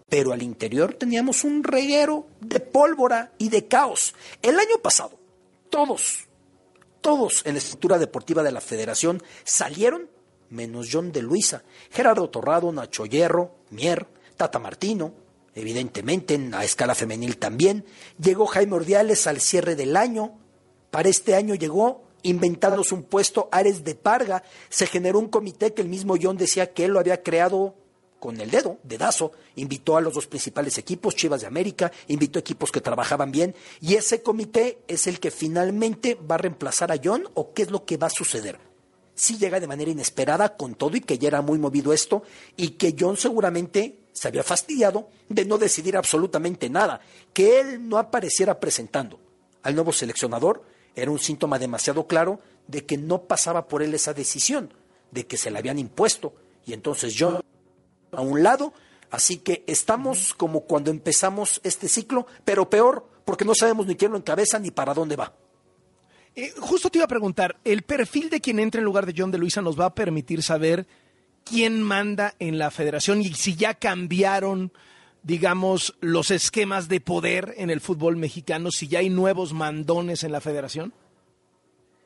pero 0.09 0.33
al 0.33 0.43
interior 0.43 0.95
teníamos 0.95 1.45
un 1.45 1.63
reguero 1.63 2.27
de 2.41 2.59
pólvora 2.59 3.33
y 3.39 3.51
de 3.51 3.69
caos. 3.69 4.13
El 4.43 4.59
año 4.59 4.79
pasado, 4.83 5.13
todos, 5.71 6.27
todos 7.01 7.47
en 7.47 7.55
la 7.55 7.59
estructura 7.59 7.99
deportiva 7.99 8.43
de 8.43 8.51
la 8.51 8.61
federación 8.61 9.23
salieron, 9.45 10.11
menos 10.49 10.89
John 10.91 11.13
de 11.13 11.23
Luisa, 11.23 11.63
Gerardo 11.93 12.29
Torrado, 12.31 12.73
Nacho 12.73 13.07
Hierro, 13.07 13.55
Mier, 13.71 14.09
Tata 14.37 14.59
Martino, 14.59 15.15
evidentemente 15.55 16.35
en 16.35 16.51
la 16.51 16.65
escala 16.65 16.97
femenil 16.97 17.37
también. 17.37 17.85
Llegó 18.21 18.47
Jaime 18.47 18.75
Ordiales 18.75 19.29
al 19.29 19.41
cierre 19.41 19.77
del 19.77 19.97
año. 19.97 20.37
Para 20.91 21.09
este 21.09 21.37
año 21.37 21.55
llegó 21.55 22.10
inventándose 22.23 22.95
un 22.95 23.03
puesto, 23.03 23.49
Ares 23.53 23.85
de 23.85 23.95
Parga, 23.95 24.43
se 24.69 24.87
generó 24.87 25.19
un 25.19 25.29
comité 25.29 25.75
que 25.75 25.83
el 25.83 25.89
mismo 25.89 26.15
John 26.21 26.37
decía 26.37 26.73
que 26.73 26.85
él 26.85 26.93
lo 26.93 27.01
había 27.01 27.23
creado 27.23 27.75
con 28.21 28.39
el 28.41 28.51
dedo, 28.51 28.79
dedazo, 28.85 29.33
invitó 29.57 29.97
a 29.97 30.01
los 30.01 30.15
dos 30.15 30.27
principales 30.27 30.77
equipos, 30.79 31.17
Chivas 31.17 31.41
de 31.41 31.47
América, 31.47 31.91
invitó 32.07 32.39
equipos 32.39 32.71
que 32.71 32.83
trabajaban 32.83 33.33
bien, 33.33 33.55
y 33.81 33.95
ese 33.95 34.23
comité 34.23 34.79
es 34.87 35.07
el 35.07 35.19
que 35.19 35.31
finalmente 35.31 36.17
va 36.31 36.35
a 36.37 36.39
reemplazar 36.39 36.93
a 36.93 37.01
John, 37.03 37.25
o 37.35 37.53
qué 37.53 37.63
es 37.63 37.71
lo 37.71 37.85
que 37.85 37.97
va 37.97 38.09
a 38.09 38.11
suceder. 38.11 38.59
Si 39.15 39.39
llega 39.39 39.59
de 39.59 39.67
manera 39.67 39.91
inesperada 39.91 40.57
con 40.57 40.75
todo 40.75 40.97
y 40.97 41.01
que 41.01 41.19
ya 41.19 41.29
era 41.29 41.43
muy 41.43 41.59
movido 41.59 41.93
esto, 41.93 42.23
y 42.57 42.71
que 42.71 42.95
John 42.99 43.17
seguramente 43.17 44.01
se 44.13 44.29
había 44.29 44.43
fastidiado 44.43 45.09
de 45.29 45.45
no 45.47 45.59
decidir 45.59 45.97
absolutamente 45.97 46.69
nada, 46.69 47.01
que 47.33 47.61
él 47.61 47.89
no 47.89 47.99
apareciera 47.99 48.61
presentando 48.61 49.19
al 49.63 49.75
nuevo 49.75 49.93
seleccionador, 49.93 50.63
era 50.95 51.11
un 51.11 51.19
síntoma 51.19 51.59
demasiado 51.59 52.07
claro 52.07 52.41
de 52.67 52.85
que 52.87 52.97
no 52.97 53.23
pasaba 53.23 53.69
por 53.69 53.83
él 53.83 53.95
esa 53.95 54.15
decisión, 54.15 54.73
de 55.11 55.27
que 55.27 55.37
se 55.37 55.51
la 55.51 55.59
habían 55.59 55.79
impuesto. 55.79 56.35
Y 56.67 56.73
entonces 56.73 57.15
yo, 57.15 57.41
a 58.13 58.21
un 58.21 58.43
lado, 58.43 58.73
así 59.11 59.39
que 59.39 59.65
estamos 59.67 60.35
como 60.35 60.63
cuando 60.63 60.91
empezamos 60.91 61.61
este 61.65 61.89
ciclo, 61.89 62.27
pero 62.45 62.71
peor, 62.71 63.09
porque 63.25 63.45
no 63.45 63.55
sabemos 63.55 63.87
ni 63.87 63.97
quién 63.97 64.13
lo 64.13 64.19
encabeza 64.19 64.59
ni 64.59 64.71
para 64.71 64.95
dónde 64.95 65.17
va. 65.17 65.35
Eh, 66.37 66.53
justo 66.61 66.91
te 66.91 66.99
iba 66.99 67.07
a 67.07 67.09
preguntar, 67.09 67.57
¿el 67.65 67.83
perfil 67.83 68.31
de 68.31 68.41
quien 68.41 68.61
entra 68.61 68.79
en 68.79 68.85
lugar 68.85 69.05
de 69.05 69.15
John 69.17 69.31
de 69.31 69.39
Luisa 69.39 69.63
nos 69.63 69.79
va 69.79 69.87
a 69.87 69.95
permitir 69.95 70.43
saber 70.43 70.87
quién 71.45 71.83
manda 71.83 72.35
en 72.39 72.59
la 72.59 72.71
federación 72.71 73.21
y 73.21 73.35
si 73.35 73.57
ya 73.57 73.75
cambiaron 73.75 74.73
digamos, 75.23 75.95
los 76.01 76.31
esquemas 76.31 76.89
de 76.89 77.01
poder 77.01 77.55
en 77.57 77.71
el 77.71 77.81
fútbol 77.81 78.17
mexicano, 78.17 78.71
si 78.71 78.89
ya 78.89 79.01
hay 79.01 79.11
nuevos 79.11 79.53
mandones 79.53 80.25
en 80.25 80.33
la 80.33 80.41
federación? 80.41 80.93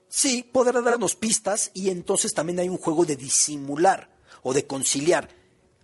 Sí, 0.08 0.48
podrá 0.50 0.80
darnos 0.80 1.16
pistas 1.16 1.70
y 1.74 1.90
entonces 1.90 2.34
también 2.34 2.60
hay 2.60 2.68
un 2.68 2.78
juego 2.78 3.04
de 3.04 3.16
disimular 3.16 4.10
o 4.42 4.52
de 4.52 4.66
conciliar 4.66 5.28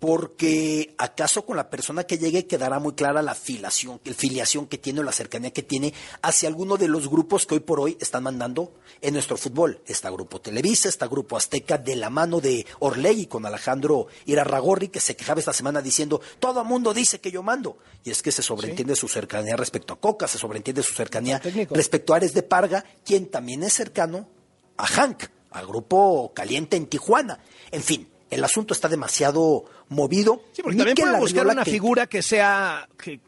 porque 0.01 0.95
acaso 0.97 1.45
con 1.45 1.59
la 1.59 1.69
persona 1.69 2.05
que 2.05 2.17
llegue 2.17 2.47
quedará 2.47 2.79
muy 2.79 2.95
clara 2.95 3.21
la 3.21 3.35
filiación, 3.35 4.01
el 4.05 4.15
filiación 4.15 4.67
que 4.67 4.79
tiene 4.79 5.01
o 5.01 5.03
la 5.03 5.13
cercanía 5.13 5.53
que 5.53 5.63
tiene 5.63 5.93
hacia 6.23 6.49
alguno 6.49 6.79
de 6.79 6.89
los 6.89 7.09
grupos 7.09 7.45
que 7.45 7.57
hoy 7.57 7.61
por 7.61 7.79
hoy 7.79 7.99
están 8.01 8.23
mandando 8.23 8.73
en 9.03 9.13
nuestro 9.13 9.37
fútbol. 9.37 9.83
Está 9.87 10.09
Grupo 10.09 10.41
Televisa, 10.41 10.89
está 10.89 11.07
Grupo 11.07 11.37
Azteca 11.37 11.77
de 11.77 11.97
la 11.97 12.09
mano 12.09 12.41
de 12.41 12.67
Orlegui 12.79 13.27
con 13.27 13.45
Alejandro 13.45 14.07
Irarragorri 14.25 14.89
que 14.89 15.01
se 15.01 15.15
quejaba 15.17 15.41
esta 15.41 15.53
semana 15.53 15.83
diciendo 15.83 16.23
todo 16.39 16.63
el 16.63 16.67
mundo 16.67 16.95
dice 16.95 17.21
que 17.21 17.31
yo 17.31 17.43
mando. 17.43 17.77
Y 18.03 18.11
es 18.11 18.23
que 18.23 18.33
se 18.33 18.43
sobreentiende 18.43 18.97
su 18.97 19.07
cercanía 19.07 19.55
respecto 19.57 19.93
a 19.93 20.01
Coca, 20.01 20.27
se 20.27 20.39
sobreentiende 20.39 20.83
su 20.83 20.95
cercanía 20.95 21.39
respecto 21.71 22.15
a 22.15 22.17
Ares 22.17 22.33
de 22.33 22.43
Parga, 22.43 22.83
quien 23.05 23.31
también 23.31 23.63
es 23.65 23.75
cercano 23.75 24.27
a 24.79 24.87
Hank, 24.87 25.25
al 25.51 25.67
grupo 25.67 26.33
caliente 26.35 26.79
en 26.79 26.87
Tijuana. 26.87 27.39
En 27.71 27.83
fin, 27.83 28.09
el 28.31 28.45
asunto 28.45 28.73
está 28.75 28.89
demasiado 28.89 29.65
movido. 29.89 30.43
Sí, 30.53 30.63
porque 30.63 30.79
también 30.79 30.97
puede 30.97 31.19
buscar 31.19 31.47
una 31.47 31.65
figura 31.65 32.07
que 32.07 32.23
sea, 32.23 32.89
que, 32.97 33.21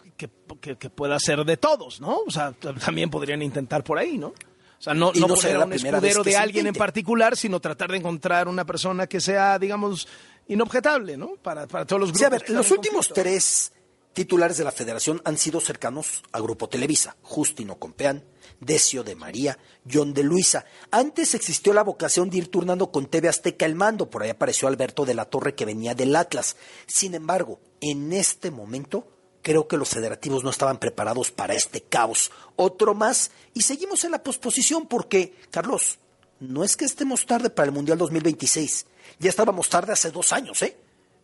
pueda 0.95 1.19
ser 1.19 1.45
de 1.45 1.57
todos, 1.57 2.01
¿no? 2.01 2.21
O 2.27 2.31
sea, 2.31 2.53
también 2.53 3.11
podrían 3.11 3.43
intentar 3.43 3.83
por 3.83 3.99
ahí, 3.99 4.19
¿no? 4.19 4.29
O 4.29 4.85
sea, 4.85 4.95
no, 4.95 5.12
no, 5.15 5.29
no 5.29 5.35
poner 5.35 5.59
un 5.59 5.73
escudero 5.73 6.23
de 6.25 6.37
alguien 6.37 6.67
en 6.67 6.75
particular, 6.75 7.37
sino 7.37 7.61
tratar 7.61 7.91
de 7.91 7.99
encontrar 7.99 8.49
una 8.49 8.65
persona 8.65 9.07
que 9.07 9.21
sea, 9.21 9.59
digamos, 9.59 10.09
inobjetable, 10.49 11.17
¿no? 11.17 11.37
Para, 11.42 11.67
todos 11.67 12.00
los 12.00 12.13
grupos. 12.13 12.19
Sí, 12.19 12.25
a 12.25 12.29
ver, 12.31 12.50
los 12.50 12.71
últimos 12.71 13.09
tres 13.09 13.73
titulares 14.13 14.56
de 14.56 14.65
la 14.65 14.73
federación 14.73 15.21
han 15.25 15.38
sido 15.38 15.60
cercanos 15.60 16.23
a 16.33 16.40
Grupo 16.40 16.69
Televisa. 16.69 17.17
Justino 17.23 17.79
Compeán, 17.79 18.25
Decio 18.60 19.04
de 19.04 19.17
María, 19.17 19.58
John 19.90 20.15
de 20.15 20.23
Luisa. 20.23 20.65
Antes 20.90 21.35
existió 21.35 21.73
la 21.73 21.83
vocación 21.83 22.31
de 22.31 22.38
ir 22.38 22.48
turnando 22.48 22.90
con 22.90 23.06
TV 23.06 23.29
Azteca 23.29 23.67
el 23.67 23.75
mando, 23.75 24.10
por 24.10 24.23
ahí 24.23 24.31
apareció 24.31 24.69
Alberto 24.69 25.04
de 25.04 25.15
la 25.15 25.25
Torre 25.25 25.54
que 25.54 25.65
venía 25.65 25.94
del 25.94 26.15
Atlas. 26.15 26.56
Sin 26.87 27.15
embargo, 27.15 27.60
en 27.81 28.13
este 28.13 28.50
momento 28.50 29.08
creo 29.42 29.67
que 29.67 29.77
los 29.77 29.88
federativos 29.88 30.44
no 30.44 30.50
estaban 30.50 30.79
preparados 30.79 31.31
para 31.31 31.54
este 31.54 31.83
caos. 31.83 32.31
Otro 32.56 32.94
más, 32.94 33.33
y 33.54 33.63
seguimos 33.63 34.04
en 34.04 34.13
la 34.13 34.23
posposición 34.23 34.87
porque, 34.87 35.35
Carlos, 35.50 35.98
no 36.40 36.65
es 36.65 36.77
que 36.77 36.85
estemos 36.85 37.27
tarde 37.27 37.50
para 37.50 37.67
el 37.67 37.73
Mundial 37.73 37.98
2026, 37.98 38.87
Ya 39.19 39.31
estábamos 39.31 39.69
tarde 39.69 39.92
hace 39.92 40.10
dos 40.10 40.33
años, 40.33 40.63
¿eh? 40.63 40.77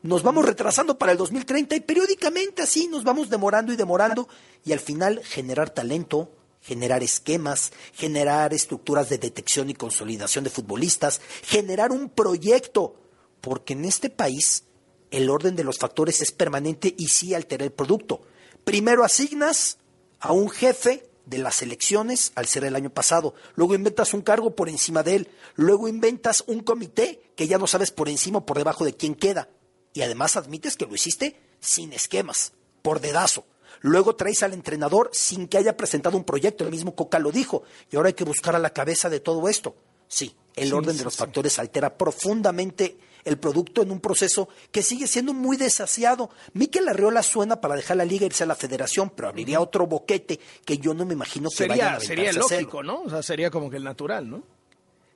Nos 0.03 0.22
vamos 0.22 0.44
retrasando 0.44 0.96
para 0.96 1.11
el 1.11 1.18
2030 1.18 1.74
y 1.74 1.80
periódicamente 1.80 2.62
así 2.62 2.86
nos 2.86 3.03
vamos 3.03 3.30
demorando 3.30 3.72
y 3.72 3.76
demorando 3.76 4.28
y 4.64 4.72
al 4.72 4.78
final 4.78 5.20
generar 5.24 5.70
talento, 5.70 6.30
generar 6.61 7.03
esquemas, 7.03 7.72
generar 7.94 8.55
estructuras 8.55 9.09
de 9.09 9.18
detección 9.18 9.70
y 9.70 9.74
consolidación 9.74 10.44
de 10.44 10.51
futbolistas, 10.51 11.20
generar 11.42 11.90
un 11.90 12.11
proyecto, 12.11 12.94
porque 13.40 13.72
en 13.72 13.84
este 13.84 14.09
país 14.09 14.64
el 15.11 15.30
orden 15.30 15.57
de 15.57 15.64
los 15.64 15.78
factores 15.78 16.20
es 16.20 16.30
permanente 16.30 16.94
y 16.96 17.09
sí 17.09 17.34
altera 17.34 17.64
el 17.64 17.72
producto. 17.72 18.22
Primero 18.62 19.03
asignas 19.03 19.78
a 20.20 20.32
un 20.32 20.49
jefe 20.49 21.11
de 21.26 21.38
las 21.38 21.61
elecciones 21.61 22.30
al 22.36 22.46
ser 22.46 22.62
el 22.62 22.76
año 22.76 22.90
pasado, 22.90 23.34
luego 23.57 23.74
inventas 23.74 24.14
un 24.14 24.22
cargo 24.22 24.55
por 24.55 24.68
encima 24.68 25.03
de 25.03 25.16
él, 25.16 25.28
luego 25.57 25.88
inventas 25.88 26.44
un 26.46 26.61
comité 26.61 27.32
que 27.34 27.49
ya 27.49 27.59
no 27.59 27.66
sabes 27.66 27.90
por 27.90 28.09
encima 28.09 28.38
o 28.38 28.46
por 28.46 28.59
debajo 28.59 28.84
de 28.84 28.94
quién 28.94 29.14
queda, 29.14 29.49
y 29.93 30.03
además 30.03 30.36
admites 30.36 30.76
que 30.76 30.86
lo 30.86 30.95
hiciste 30.95 31.41
sin 31.61 31.93
esquemas, 31.93 32.53
por 32.82 33.01
dedazo. 33.01 33.45
Luego 33.80 34.16
traes 34.16 34.43
al 34.43 34.55
entrenador 34.55 35.11
sin 35.12 35.47
que 35.47 35.59
haya 35.59 35.76
presentado 35.76 36.16
un 36.16 36.24
proyecto, 36.24 36.64
el 36.64 36.70
mismo 36.70 36.95
Coca 36.95 37.18
lo 37.18 37.30
dijo, 37.30 37.62
y 37.91 37.97
ahora 37.97 38.09
hay 38.09 38.14
que 38.14 38.24
buscar 38.24 38.57
a 38.57 38.59
la 38.59 38.70
cabeza 38.70 39.09
de 39.09 39.20
todo 39.20 39.49
esto. 39.49 39.76
Sí, 40.09 40.34
el 40.57 40.72
orden 40.72 40.97
de 40.97 41.05
los 41.05 41.16
factores 41.16 41.59
altera 41.59 41.97
profundamente 41.97 42.99
el 43.24 43.39
producto 43.39 43.82
en 43.82 43.91
un 43.91 44.01
proceso 44.01 44.49
que 44.72 44.82
sigue 44.82 45.07
siendo 45.07 45.34
muy 45.34 45.57
desasiado. 45.57 46.30
Miquel 46.55 46.89
Arriola 46.89 47.22
suena 47.22 47.61
para 47.61 47.76
dejar 47.76 47.99
la 47.99 48.05
liga 48.05 48.24
e 48.24 48.26
irse 48.26 48.45
a 48.45 48.47
la 48.47 48.55
federación, 48.55 49.11
pero 49.11 49.28
abriría 49.28 49.61
otro 49.61 49.86
boquete 49.86 50.41
que 50.64 50.78
yo 50.78 50.95
no 50.95 51.05
me 51.05 51.12
imagino 51.12 51.51
que 51.51 51.57
sería, 51.57 51.74
vayan 51.74 51.95
a 51.95 52.01
Sería 52.01 52.32
lógico, 52.32 52.82
¿no? 52.82 53.03
O 53.03 53.11
sea, 53.11 53.22
sería 53.22 53.51
como 53.51 53.68
que 53.70 53.76
el 53.76 53.84
natural, 53.84 54.28
¿no? 54.28 54.43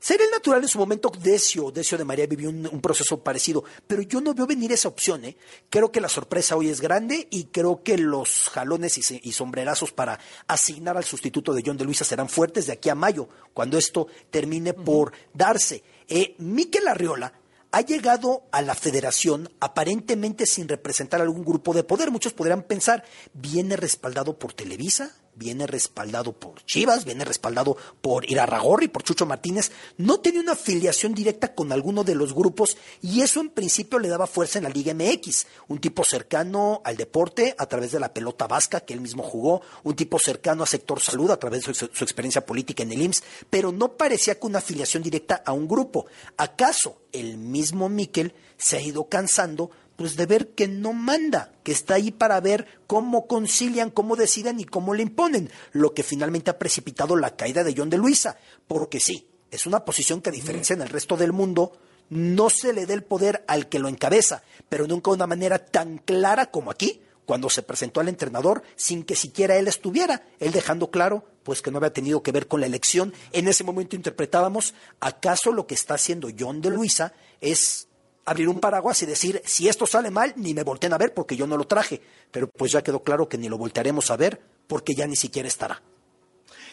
Sería 0.02 0.26
el 0.26 0.32
natural 0.32 0.60
en 0.60 0.68
su 0.68 0.80
momento, 0.80 1.12
Decio, 1.16 1.70
Decio 1.70 1.96
de 1.96 2.04
María 2.04 2.26
vivió 2.26 2.48
un, 2.48 2.80
proceso 2.80 3.22
parecido, 3.22 3.62
pero 3.86 4.02
yo 4.02 4.20
no 4.20 4.34
veo 4.34 4.48
venir 4.48 4.72
esa 4.72 4.88
opción. 4.88 5.24
¿eh? 5.24 5.36
Creo 5.70 5.92
que 5.92 6.00
la 6.00 6.08
sorpresa 6.08 6.56
hoy 6.56 6.70
es 6.70 6.80
grande 6.80 7.28
y 7.30 7.44
creo 7.44 7.84
que 7.84 7.96
los 7.96 8.48
jalones 8.48 8.98
y, 8.98 9.32
sombrerazos 9.32 9.92
para 9.92 10.18
asignar 10.48 10.96
al 10.96 11.04
sustituto 11.04 11.54
de 11.54 11.62
John 11.64 11.76
de 11.76 11.84
Luisa 11.84 12.04
serán 12.04 12.28
fuertes 12.28 12.66
de 12.66 12.72
aquí 12.72 12.88
a 12.88 12.96
mayo, 12.96 13.28
cuando 13.54 13.78
esto 13.78 14.08
termine 14.32 14.72
por 14.74 15.12
darse. 15.34 15.84
Eh, 16.08 16.34
Miquel 16.38 16.88
Arriola 16.88 17.34
ha 17.70 17.80
llegado 17.82 18.42
a 18.50 18.60
la 18.60 18.74
federación 18.74 19.52
aparentemente 19.60 20.46
sin 20.46 20.66
representar 20.66 21.20
algún 21.20 21.44
grupo 21.44 21.74
de 21.74 21.84
poder. 21.84 22.10
Muchos 22.10 22.32
podrían 22.32 22.64
pensar, 22.64 23.04
viene 23.34 23.76
respaldado 23.76 24.36
por 24.36 24.52
Televisa, 24.52 25.14
viene 25.34 25.66
respaldado 25.66 26.32
por 26.32 26.64
Chivas, 26.64 27.04
viene 27.04 27.24
respaldado 27.24 27.76
por 28.00 28.28
Irarragorri, 28.30 28.88
por 28.88 29.02
Chucho 29.02 29.26
Martínez, 29.26 29.72
no 29.96 30.20
tenía 30.20 30.40
una 30.40 30.52
afiliación 30.52 31.14
directa 31.14 31.54
con 31.54 31.72
alguno 31.72 32.04
de 32.04 32.14
los 32.14 32.34
grupos 32.34 32.76
y 33.00 33.22
eso 33.22 33.40
en 33.40 33.50
principio 33.50 33.98
le 33.98 34.08
daba 34.08 34.26
fuerza 34.26 34.58
en 34.58 34.64
la 34.64 34.70
Liga 34.70 34.94
MX, 34.94 35.46
un 35.68 35.78
tipo 35.78 36.04
cercano 36.04 36.82
al 36.84 36.96
deporte 36.96 37.54
a 37.58 37.66
través 37.66 37.92
de 37.92 38.00
la 38.00 38.12
pelota 38.12 38.46
vasca 38.46 38.80
que 38.80 38.94
él 38.94 39.00
mismo 39.00 39.22
jugó, 39.22 39.62
un 39.84 39.96
tipo 39.96 40.18
cercano 40.18 40.64
a 40.64 40.66
sector 40.66 41.00
salud 41.00 41.30
a 41.30 41.38
través 41.38 41.64
de 41.64 41.74
su, 41.74 41.88
su 41.92 42.04
experiencia 42.04 42.44
política 42.44 42.82
en 42.82 42.92
el 42.92 43.02
IMSS, 43.02 43.22
pero 43.48 43.72
no 43.72 43.96
parecía 43.96 44.38
que 44.38 44.46
una 44.46 44.58
afiliación 44.58 45.02
directa 45.02 45.42
a 45.44 45.52
un 45.52 45.66
grupo. 45.66 46.06
¿Acaso 46.36 47.02
el 47.12 47.38
mismo 47.38 47.88
Miquel 47.88 48.34
se 48.56 48.76
ha 48.76 48.80
ido 48.80 49.08
cansando 49.08 49.70
pues 49.96 50.16
de 50.16 50.26
ver 50.26 50.48
que 50.54 50.68
no 50.68 50.92
manda, 50.92 51.52
que 51.62 51.72
está 51.72 51.94
ahí 51.94 52.10
para 52.10 52.40
ver 52.40 52.66
cómo 52.86 53.26
concilian, 53.26 53.90
cómo 53.90 54.16
deciden 54.16 54.60
y 54.60 54.64
cómo 54.64 54.94
le 54.94 55.02
imponen, 55.02 55.50
lo 55.72 55.94
que 55.94 56.02
finalmente 56.02 56.50
ha 56.50 56.58
precipitado 56.58 57.16
la 57.16 57.36
caída 57.36 57.64
de 57.64 57.74
John 57.76 57.90
de 57.90 57.98
Luisa, 57.98 58.36
porque 58.66 59.00
sí, 59.00 59.28
es 59.50 59.66
una 59.66 59.84
posición 59.84 60.22
que 60.22 60.30
a 60.30 60.32
diferencia 60.32 60.74
en 60.74 60.82
el 60.82 60.88
resto 60.88 61.16
del 61.16 61.32
mundo, 61.32 61.72
no 62.10 62.50
se 62.50 62.72
le 62.72 62.86
dé 62.86 62.94
el 62.94 63.04
poder 63.04 63.44
al 63.46 63.68
que 63.68 63.78
lo 63.78 63.88
encabeza, 63.88 64.42
pero 64.68 64.86
nunca 64.86 65.10
de 65.10 65.16
una 65.16 65.26
manera 65.26 65.58
tan 65.58 65.98
clara 65.98 66.50
como 66.50 66.70
aquí, 66.70 67.02
cuando 67.24 67.48
se 67.48 67.62
presentó 67.62 68.00
al 68.00 68.08
entrenador 68.08 68.62
sin 68.76 69.04
que 69.04 69.14
siquiera 69.14 69.56
él 69.56 69.68
estuviera, 69.68 70.26
él 70.40 70.52
dejando 70.52 70.90
claro 70.90 71.24
pues 71.42 71.62
que 71.62 71.70
no 71.70 71.78
había 71.78 71.92
tenido 71.92 72.22
que 72.22 72.32
ver 72.32 72.46
con 72.46 72.60
la 72.60 72.66
elección. 72.66 73.12
En 73.32 73.48
ese 73.48 73.64
momento 73.64 73.96
interpretábamos, 73.96 74.74
¿acaso 75.00 75.52
lo 75.52 75.66
que 75.66 75.74
está 75.74 75.94
haciendo 75.94 76.28
John 76.38 76.60
de 76.60 76.70
Luisa 76.70 77.14
es 77.40 77.88
abrir 78.24 78.48
un 78.48 78.60
paraguas 78.60 79.02
y 79.02 79.06
decir, 79.06 79.42
si 79.44 79.68
esto 79.68 79.86
sale 79.86 80.10
mal, 80.10 80.32
ni 80.36 80.54
me 80.54 80.62
volteen 80.62 80.92
a 80.92 80.98
ver 80.98 81.14
porque 81.14 81.36
yo 81.36 81.46
no 81.46 81.56
lo 81.56 81.64
traje. 81.64 82.00
Pero 82.30 82.48
pues 82.48 82.72
ya 82.72 82.82
quedó 82.82 83.02
claro 83.02 83.28
que 83.28 83.38
ni 83.38 83.48
lo 83.48 83.58
voltearemos 83.58 84.10
a 84.10 84.16
ver 84.16 84.40
porque 84.66 84.94
ya 84.94 85.06
ni 85.06 85.16
siquiera 85.16 85.48
estará. 85.48 85.82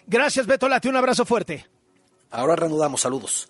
Gracias, 0.07 0.45
Beto 0.47 0.67
Lati. 0.67 0.87
Un 0.87 0.95
abrazo 0.95 1.25
fuerte. 1.25 1.65
Ahora 2.31 2.55
reanudamos. 2.55 3.01
Saludos. 3.01 3.37